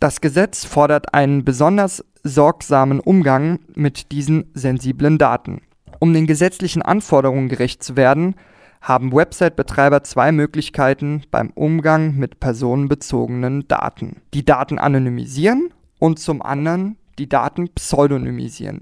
Das 0.00 0.22
Gesetz 0.22 0.64
fordert 0.64 1.12
einen 1.12 1.44
besonders 1.44 2.02
sorgsamen 2.22 3.00
Umgang 3.00 3.60
mit 3.74 4.12
diesen 4.12 4.50
sensiblen 4.54 5.18
Daten. 5.18 5.62
Um 5.98 6.12
den 6.14 6.26
gesetzlichen 6.26 6.82
Anforderungen 6.82 7.48
gerecht 7.48 7.82
zu 7.82 7.96
werden, 7.96 8.34
haben 8.80 9.12
Website-Betreiber 9.12 10.02
zwei 10.04 10.32
Möglichkeiten 10.32 11.22
beim 11.30 11.50
Umgang 11.54 12.16
mit 12.16 12.40
personenbezogenen 12.40 13.68
Daten. 13.68 14.22
Die 14.32 14.44
Daten 14.44 14.78
anonymisieren 14.78 15.72
und 15.98 16.18
zum 16.18 16.40
anderen 16.40 16.96
die 17.18 17.28
Daten 17.28 17.68
pseudonymisieren. 17.74 18.80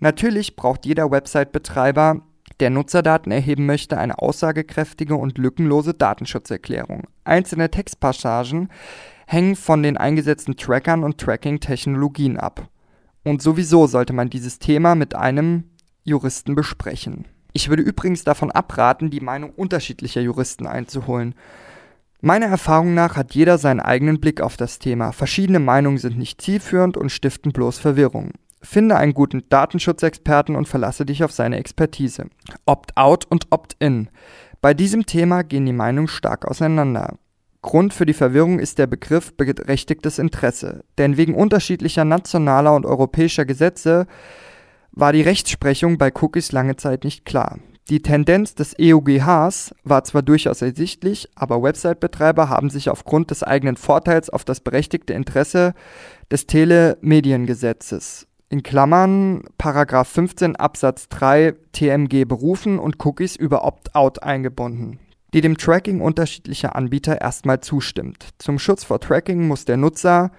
Natürlich 0.00 0.56
braucht 0.56 0.86
jeder 0.86 1.12
Website-Betreiber 1.12 2.22
der 2.60 2.70
Nutzerdaten 2.70 3.32
erheben 3.32 3.66
möchte, 3.66 3.98
eine 3.98 4.18
aussagekräftige 4.18 5.16
und 5.16 5.38
lückenlose 5.38 5.94
Datenschutzerklärung. 5.94 7.04
Einzelne 7.24 7.70
Textpassagen 7.70 8.68
hängen 9.26 9.56
von 9.56 9.82
den 9.82 9.96
eingesetzten 9.96 10.56
Trackern 10.56 11.04
und 11.04 11.18
Tracking-Technologien 11.18 12.38
ab. 12.38 12.68
Und 13.24 13.42
sowieso 13.42 13.86
sollte 13.86 14.12
man 14.12 14.30
dieses 14.30 14.58
Thema 14.58 14.94
mit 14.94 15.14
einem 15.14 15.64
Juristen 16.04 16.54
besprechen. 16.54 17.24
Ich 17.52 17.68
würde 17.68 17.82
übrigens 17.82 18.24
davon 18.24 18.50
abraten, 18.50 19.10
die 19.10 19.20
Meinung 19.20 19.50
unterschiedlicher 19.50 20.20
Juristen 20.20 20.66
einzuholen. 20.66 21.34
Meiner 22.20 22.46
Erfahrung 22.46 22.94
nach 22.94 23.16
hat 23.16 23.34
jeder 23.34 23.58
seinen 23.58 23.80
eigenen 23.80 24.20
Blick 24.20 24.40
auf 24.40 24.56
das 24.56 24.78
Thema. 24.78 25.12
Verschiedene 25.12 25.60
Meinungen 25.60 25.98
sind 25.98 26.18
nicht 26.18 26.40
zielführend 26.40 26.96
und 26.96 27.10
stiften 27.10 27.52
bloß 27.52 27.78
Verwirrung. 27.78 28.32
Finde 28.64 28.96
einen 28.96 29.12
guten 29.12 29.46
Datenschutzexperten 29.50 30.56
und 30.56 30.66
verlasse 30.66 31.04
dich 31.04 31.22
auf 31.22 31.32
seine 31.32 31.58
Expertise. 31.58 32.26
Opt-out 32.64 33.26
und 33.28 33.46
Opt-in. 33.50 34.08
Bei 34.62 34.72
diesem 34.72 35.04
Thema 35.04 35.44
gehen 35.44 35.66
die 35.66 35.74
Meinungen 35.74 36.08
stark 36.08 36.46
auseinander. 36.46 37.18
Grund 37.60 37.92
für 37.92 38.06
die 38.06 38.14
Verwirrung 38.14 38.58
ist 38.58 38.78
der 38.78 38.86
Begriff 38.86 39.36
berechtigtes 39.36 40.18
Interesse, 40.18 40.82
denn 40.96 41.18
wegen 41.18 41.34
unterschiedlicher 41.34 42.06
nationaler 42.06 42.74
und 42.74 42.86
europäischer 42.86 43.44
Gesetze 43.44 44.06
war 44.92 45.12
die 45.12 45.22
Rechtsprechung 45.22 45.98
bei 45.98 46.10
Cookies 46.10 46.52
lange 46.52 46.76
Zeit 46.76 47.04
nicht 47.04 47.26
klar. 47.26 47.58
Die 47.90 48.00
Tendenz 48.00 48.54
des 48.54 48.74
EUGHs 48.80 49.74
war 49.84 50.04
zwar 50.04 50.22
durchaus 50.22 50.62
ersichtlich, 50.62 51.28
aber 51.34 51.62
Website-Betreiber 51.62 52.48
haben 52.48 52.70
sich 52.70 52.88
aufgrund 52.88 53.30
des 53.30 53.42
eigenen 53.42 53.76
Vorteils 53.76 54.30
auf 54.30 54.46
das 54.46 54.60
berechtigte 54.60 55.12
Interesse 55.12 55.74
des 56.30 56.46
Telemediengesetzes 56.46 58.26
in 58.54 58.62
Klammern 58.62 59.42
Paragraph 59.58 60.06
15 60.10 60.54
Absatz 60.54 61.08
3 61.08 61.54
TMG 61.72 62.24
berufen 62.24 62.78
und 62.78 63.04
Cookies 63.04 63.34
über 63.34 63.64
Opt-out 63.64 64.22
eingebunden, 64.22 65.00
die 65.32 65.40
dem 65.40 65.58
Tracking 65.58 66.00
unterschiedlicher 66.00 66.76
Anbieter 66.76 67.20
erstmal 67.20 67.58
zustimmt. 67.58 68.28
Zum 68.38 68.60
Schutz 68.60 68.84
vor 68.84 69.00
Tracking 69.00 69.48
muss 69.48 69.64
der 69.64 69.76
Nutzer 69.76 70.30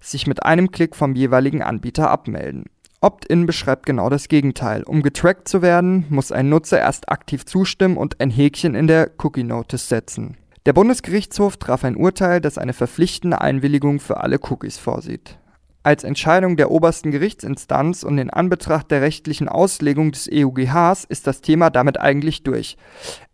sich 0.00 0.26
mit 0.26 0.42
einem 0.42 0.70
Klick 0.70 0.94
vom 0.94 1.14
jeweiligen 1.14 1.62
Anbieter 1.62 2.10
abmelden. 2.10 2.66
Opt-in 3.00 3.46
beschreibt 3.46 3.86
genau 3.86 4.10
das 4.10 4.28
Gegenteil. 4.28 4.82
Um 4.82 5.02
getrackt 5.02 5.48
zu 5.48 5.62
werden, 5.62 6.04
muss 6.10 6.30
ein 6.30 6.50
Nutzer 6.50 6.78
erst 6.78 7.08
aktiv 7.08 7.46
zustimmen 7.46 7.96
und 7.96 8.20
ein 8.20 8.28
Häkchen 8.28 8.74
in 8.74 8.86
der 8.86 9.12
Cookie 9.16 9.44
Notice 9.44 9.88
setzen. 9.88 10.36
Der 10.66 10.74
Bundesgerichtshof 10.74 11.56
traf 11.56 11.84
ein 11.84 11.96
Urteil, 11.96 12.42
das 12.42 12.58
eine 12.58 12.74
verpflichtende 12.74 13.40
Einwilligung 13.40 13.98
für 13.98 14.18
alle 14.18 14.38
Cookies 14.40 14.76
vorsieht 14.76 15.38
als 15.82 16.04
Entscheidung 16.04 16.56
der 16.56 16.70
obersten 16.70 17.10
Gerichtsinstanz 17.10 18.02
und 18.04 18.18
in 18.18 18.30
Anbetracht 18.30 18.90
der 18.90 19.02
rechtlichen 19.02 19.48
Auslegung 19.48 20.12
des 20.12 20.28
EUGHs 20.32 21.04
ist 21.04 21.26
das 21.26 21.40
Thema 21.40 21.70
damit 21.70 22.00
eigentlich 22.00 22.44
durch. 22.44 22.76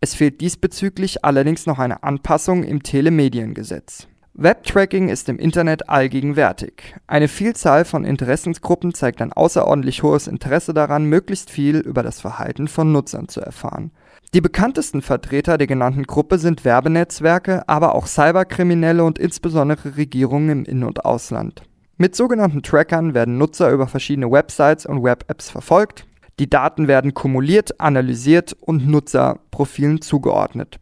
Es 0.01 0.15
fehlt 0.15 0.41
diesbezüglich 0.41 1.23
allerdings 1.23 1.65
noch 1.65 1.79
eine 1.79 2.03
Anpassung 2.03 2.63
im 2.63 2.81
Telemediengesetz. 2.81 4.07
Webtracking 4.33 5.09
ist 5.09 5.27
im 5.27 5.37
Internet 5.37 5.89
allgegenwärtig. 5.89 6.95
Eine 7.07 7.27
Vielzahl 7.27 7.83
von 7.83 8.05
Interessensgruppen 8.05 8.93
zeigt 8.93 9.21
ein 9.21 9.33
außerordentlich 9.33 10.01
hohes 10.01 10.27
Interesse 10.27 10.73
daran, 10.73 11.03
möglichst 11.05 11.49
viel 11.49 11.77
über 11.77 12.03
das 12.03 12.21
Verhalten 12.21 12.69
von 12.69 12.91
Nutzern 12.91 13.27
zu 13.27 13.41
erfahren. 13.41 13.91
Die 14.33 14.41
bekanntesten 14.41 15.01
Vertreter 15.01 15.57
der 15.57 15.67
genannten 15.67 16.03
Gruppe 16.03 16.39
sind 16.39 16.63
Werbenetzwerke, 16.63 17.67
aber 17.67 17.95
auch 17.95 18.07
Cyberkriminelle 18.07 19.03
und 19.03 19.19
insbesondere 19.19 19.97
Regierungen 19.97 20.49
im 20.49 20.65
In- 20.65 20.83
und 20.83 21.03
Ausland. 21.03 21.63
Mit 22.01 22.15
sogenannten 22.15 22.63
Trackern 22.63 23.13
werden 23.13 23.37
Nutzer 23.37 23.71
über 23.71 23.85
verschiedene 23.85 24.31
Websites 24.31 24.85
und 24.85 25.03
Web-Apps 25.03 25.49
verfolgt. 25.49 26.05
Die 26.39 26.49
Daten 26.49 26.87
werden 26.87 27.13
kumuliert, 27.13 27.81
analysiert 27.81 28.55
und 28.61 28.87
Nutzerprofilen 28.87 30.01
zugeordnet. 30.01 30.79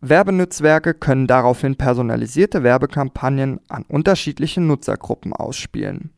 Werbenetzwerke 0.00 0.94
können 0.94 1.28
daraufhin 1.28 1.76
personalisierte 1.76 2.64
Werbekampagnen 2.64 3.60
an 3.68 3.84
unterschiedliche 3.86 4.60
Nutzergruppen 4.60 5.32
ausspielen. 5.32 6.10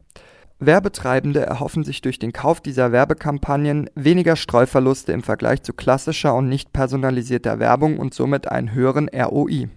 Werbetreibende 0.59 1.41
erhoffen 1.41 1.85
sich 1.85 2.01
durch 2.01 2.19
den 2.19 2.33
Kauf 2.33 2.63
dieser 2.63 2.93
Werbekampagnen 2.93 3.91
weniger 3.95 4.37
Streuverluste 4.37 5.13
im 5.13 5.23
Vergleich 5.23 5.65
zu 5.65 5.75
klassischer 5.75 6.35
und 6.35 6.49
nicht 6.49 6.73
personalisierter 6.73 7.59
Werbung 7.59 7.99
und 7.99 8.15
somit 8.15 8.51
einen 8.51 8.73
höheren 8.73 9.11
ROI. 9.11 9.69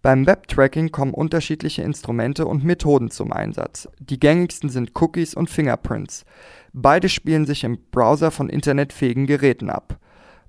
Beim 0.00 0.26
Webtracking 0.26 0.92
kommen 0.92 1.12
unterschiedliche 1.12 1.82
Instrumente 1.82 2.46
und 2.46 2.64
Methoden 2.64 3.10
zum 3.10 3.32
Einsatz. 3.32 3.88
Die 3.98 4.20
gängigsten 4.20 4.70
sind 4.70 4.92
Cookies 4.94 5.34
und 5.34 5.50
Fingerprints. 5.50 6.24
Beide 6.72 7.08
spielen 7.08 7.46
sich 7.46 7.64
im 7.64 7.78
Browser 7.90 8.30
von 8.30 8.48
internetfähigen 8.48 9.26
Geräten 9.26 9.70
ab. 9.70 9.98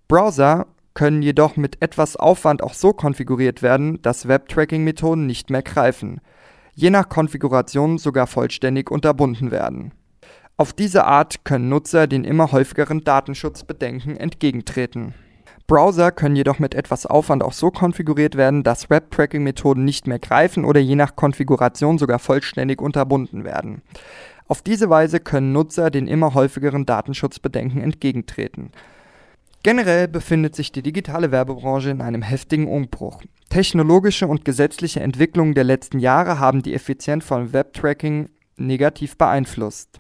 Browser 0.07 0.67
können 0.93 1.21
jedoch 1.21 1.55
mit 1.55 1.81
etwas 1.81 2.15
Aufwand 2.15 2.61
auch 2.61 2.73
so 2.73 2.93
konfiguriert 2.93 3.61
werden, 3.61 4.01
dass 4.01 4.27
Webtracking-Methoden 4.27 5.25
nicht 5.25 5.49
mehr 5.49 5.63
greifen, 5.63 6.21
je 6.75 6.89
nach 6.89 7.09
Konfiguration 7.09 7.97
sogar 7.97 8.27
vollständig 8.27 8.91
unterbunden 8.91 9.49
werden. 9.49 9.93
Auf 10.57 10.73
diese 10.73 11.05
Art 11.05 11.45
können 11.45 11.69
Nutzer 11.69 12.05
den 12.05 12.25
immer 12.25 12.51
häufigeren 12.51 13.03
Datenschutzbedenken 13.03 14.17
entgegentreten. 14.17 15.13
Browser 15.69 16.11
können 16.11 16.35
jedoch 16.35 16.57
mit 16.57 16.73
etwas 16.73 17.05
Aufwand 17.05 17.43
auch 17.43 17.53
so 17.53 17.69
konfiguriert 17.69 18.33
werden, 18.33 18.63
dass 18.63 18.89
Web-Tracking-Methoden 18.89 19.85
nicht 19.85 20.07
mehr 20.07 20.17
greifen 20.17 20.65
oder 20.65 20.79
je 20.79 20.95
nach 20.95 21.15
Konfiguration 21.15 21.99
sogar 21.99 22.17
vollständig 22.17 22.81
unterbunden 22.81 23.43
werden. 23.43 23.83
Auf 24.47 24.63
diese 24.63 24.89
Weise 24.89 25.19
können 25.19 25.53
Nutzer 25.53 25.91
den 25.91 26.07
immer 26.07 26.33
häufigeren 26.33 26.87
Datenschutzbedenken 26.87 27.81
entgegentreten. 27.81 28.71
Generell 29.61 30.07
befindet 30.07 30.55
sich 30.55 30.71
die 30.71 30.81
digitale 30.81 31.31
Werbebranche 31.31 31.91
in 31.91 32.01
einem 32.01 32.23
heftigen 32.23 32.67
Umbruch. 32.67 33.21
Technologische 33.49 34.25
und 34.25 34.45
gesetzliche 34.45 35.01
Entwicklungen 35.01 35.53
der 35.53 35.65
letzten 35.65 35.99
Jahre 35.99 36.39
haben 36.39 36.63
die 36.63 36.73
Effizienz 36.73 37.25
von 37.25 37.53
Webtracking 37.53 38.29
negativ 38.57 39.19
beeinflusst. 39.19 39.99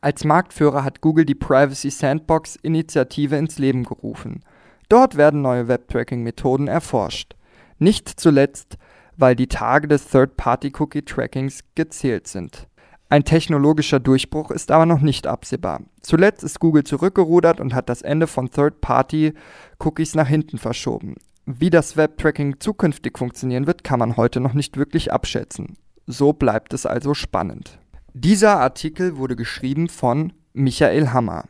Als 0.00 0.24
Marktführer 0.24 0.82
hat 0.82 1.02
Google 1.02 1.26
die 1.26 1.34
Privacy 1.34 1.90
Sandbox 1.90 2.56
Initiative 2.56 3.36
ins 3.36 3.58
Leben 3.58 3.84
gerufen. 3.84 4.42
Dort 4.90 5.16
werden 5.16 5.40
neue 5.40 5.68
Webtracking-Methoden 5.68 6.66
erforscht. 6.66 7.36
Nicht 7.78 8.08
zuletzt, 8.08 8.76
weil 9.16 9.36
die 9.36 9.46
Tage 9.46 9.86
des 9.86 10.08
Third-Party-Cookie-Trackings 10.08 11.60
gezählt 11.76 12.26
sind. 12.26 12.66
Ein 13.08 13.24
technologischer 13.24 14.00
Durchbruch 14.00 14.50
ist 14.50 14.72
aber 14.72 14.86
noch 14.86 15.00
nicht 15.00 15.28
absehbar. 15.28 15.82
Zuletzt 16.02 16.42
ist 16.42 16.58
Google 16.58 16.82
zurückgerudert 16.82 17.60
und 17.60 17.72
hat 17.72 17.88
das 17.88 18.02
Ende 18.02 18.26
von 18.26 18.50
Third-Party-Cookies 18.50 20.16
nach 20.16 20.28
hinten 20.28 20.58
verschoben. 20.58 21.14
Wie 21.46 21.70
das 21.70 21.96
Web-Tracking 21.96 22.58
zukünftig 22.58 23.16
funktionieren 23.16 23.68
wird, 23.68 23.84
kann 23.84 24.00
man 24.00 24.16
heute 24.16 24.40
noch 24.40 24.54
nicht 24.54 24.76
wirklich 24.76 25.12
abschätzen. 25.12 25.76
So 26.06 26.32
bleibt 26.32 26.74
es 26.74 26.84
also 26.84 27.14
spannend. 27.14 27.78
Dieser 28.12 28.58
Artikel 28.58 29.16
wurde 29.16 29.36
geschrieben 29.36 29.88
von 29.88 30.32
Michael 30.52 31.12
Hammer. 31.12 31.44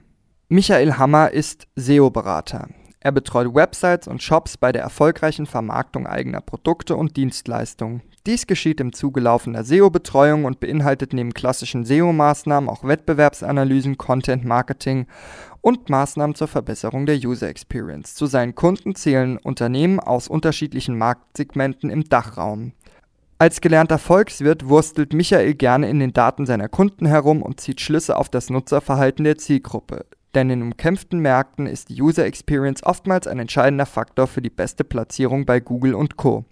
Michael 0.51 0.95
Hammer 0.99 1.31
ist 1.31 1.67
SEO-Berater. 1.77 2.69
Er 3.03 3.13
betreut 3.13 3.55
Websites 3.55 4.07
und 4.07 4.23
Shops 4.23 4.59
bei 4.59 4.73
der 4.73 4.83
erfolgreichen 4.83 5.47
Vermarktung 5.47 6.07
eigener 6.07 6.43
Produkte 6.43 6.97
und 6.97 7.17
Dienstleistungen. 7.17 8.03
Dies 8.27 8.47
geschieht 8.47 8.79
im 8.81 8.93
Zuge 8.93 9.21
laufender 9.21 9.65
SEO-Betreuung 9.65 10.45
und 10.45 10.61
beinhaltet 10.61 11.15
neben 11.15 11.33
klassischen 11.33 11.87
SEO-Maßnahmen 11.87 12.69
auch 12.69 12.85
Wettbewerbsanalysen, 12.85 13.97
Content-Marketing 13.97 15.07
und 15.63 15.89
Maßnahmen 15.89 16.37
zur 16.37 16.49
Verbesserung 16.49 17.07
der 17.07 17.17
User 17.17 17.49
Experience. 17.49 18.15
Zu 18.15 18.27
seinen 18.27 18.55
Kunden 18.55 18.95
zählen 18.95 19.39
Unternehmen 19.39 19.99
aus 19.99 20.29
unterschiedlichen 20.29 20.99
Marktsegmenten 20.99 21.89
im 21.89 22.05
Dachraum. 22.05 22.73
Als 23.39 23.63
gelernter 23.63 23.97
Volkswirt 23.99 24.69
wurstelt 24.69 25.15
Michael 25.15 25.55
gerne 25.55 25.89
in 25.89 25.99
den 25.99 26.13
Daten 26.13 26.45
seiner 26.45 26.69
Kunden 26.69 27.07
herum 27.07 27.41
und 27.41 27.59
zieht 27.59 27.81
Schlüsse 27.81 28.19
auf 28.19 28.29
das 28.29 28.51
Nutzerverhalten 28.51 29.25
der 29.25 29.39
Zielgruppe. 29.39 30.05
Denn 30.35 30.51
in 30.51 30.63
umkämpften 30.63 31.21
Märkten 31.21 31.67
ist 31.67 31.89
die 31.89 32.01
User 32.01 32.25
Experience 32.25 32.85
oftmals 32.85 33.27
ein 33.27 33.39
entscheidender 33.39 33.87
Faktor 33.87 34.27
für 34.27 34.43
die 34.43 34.51
beste 34.51 34.85
Platzierung 34.85 35.45
bei 35.45 35.61
Google 35.61 35.95
und 35.95 36.17
Co. 36.17 36.45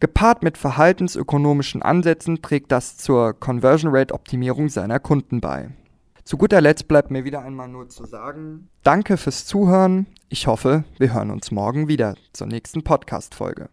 Gepaart 0.00 0.42
mit 0.42 0.58
verhaltensökonomischen 0.58 1.82
Ansätzen 1.82 2.42
trägt 2.42 2.70
das 2.72 2.96
zur 2.96 3.32
Conversion 3.32 3.94
Rate 3.94 4.14
Optimierung 4.14 4.68
seiner 4.68 5.00
Kunden 5.00 5.40
bei. 5.40 5.70
Zu 6.24 6.38
guter 6.38 6.60
Letzt 6.60 6.88
bleibt 6.88 7.10
mir 7.10 7.24
wieder 7.24 7.42
einmal 7.42 7.68
nur 7.68 7.88
zu 7.88 8.06
sagen, 8.06 8.68
danke 8.82 9.16
fürs 9.16 9.44
Zuhören. 9.44 10.06
Ich 10.28 10.46
hoffe, 10.46 10.84
wir 10.98 11.12
hören 11.12 11.30
uns 11.30 11.50
morgen 11.50 11.86
wieder 11.88 12.14
zur 12.32 12.46
nächsten 12.46 12.82
Podcast-Folge. 12.82 13.68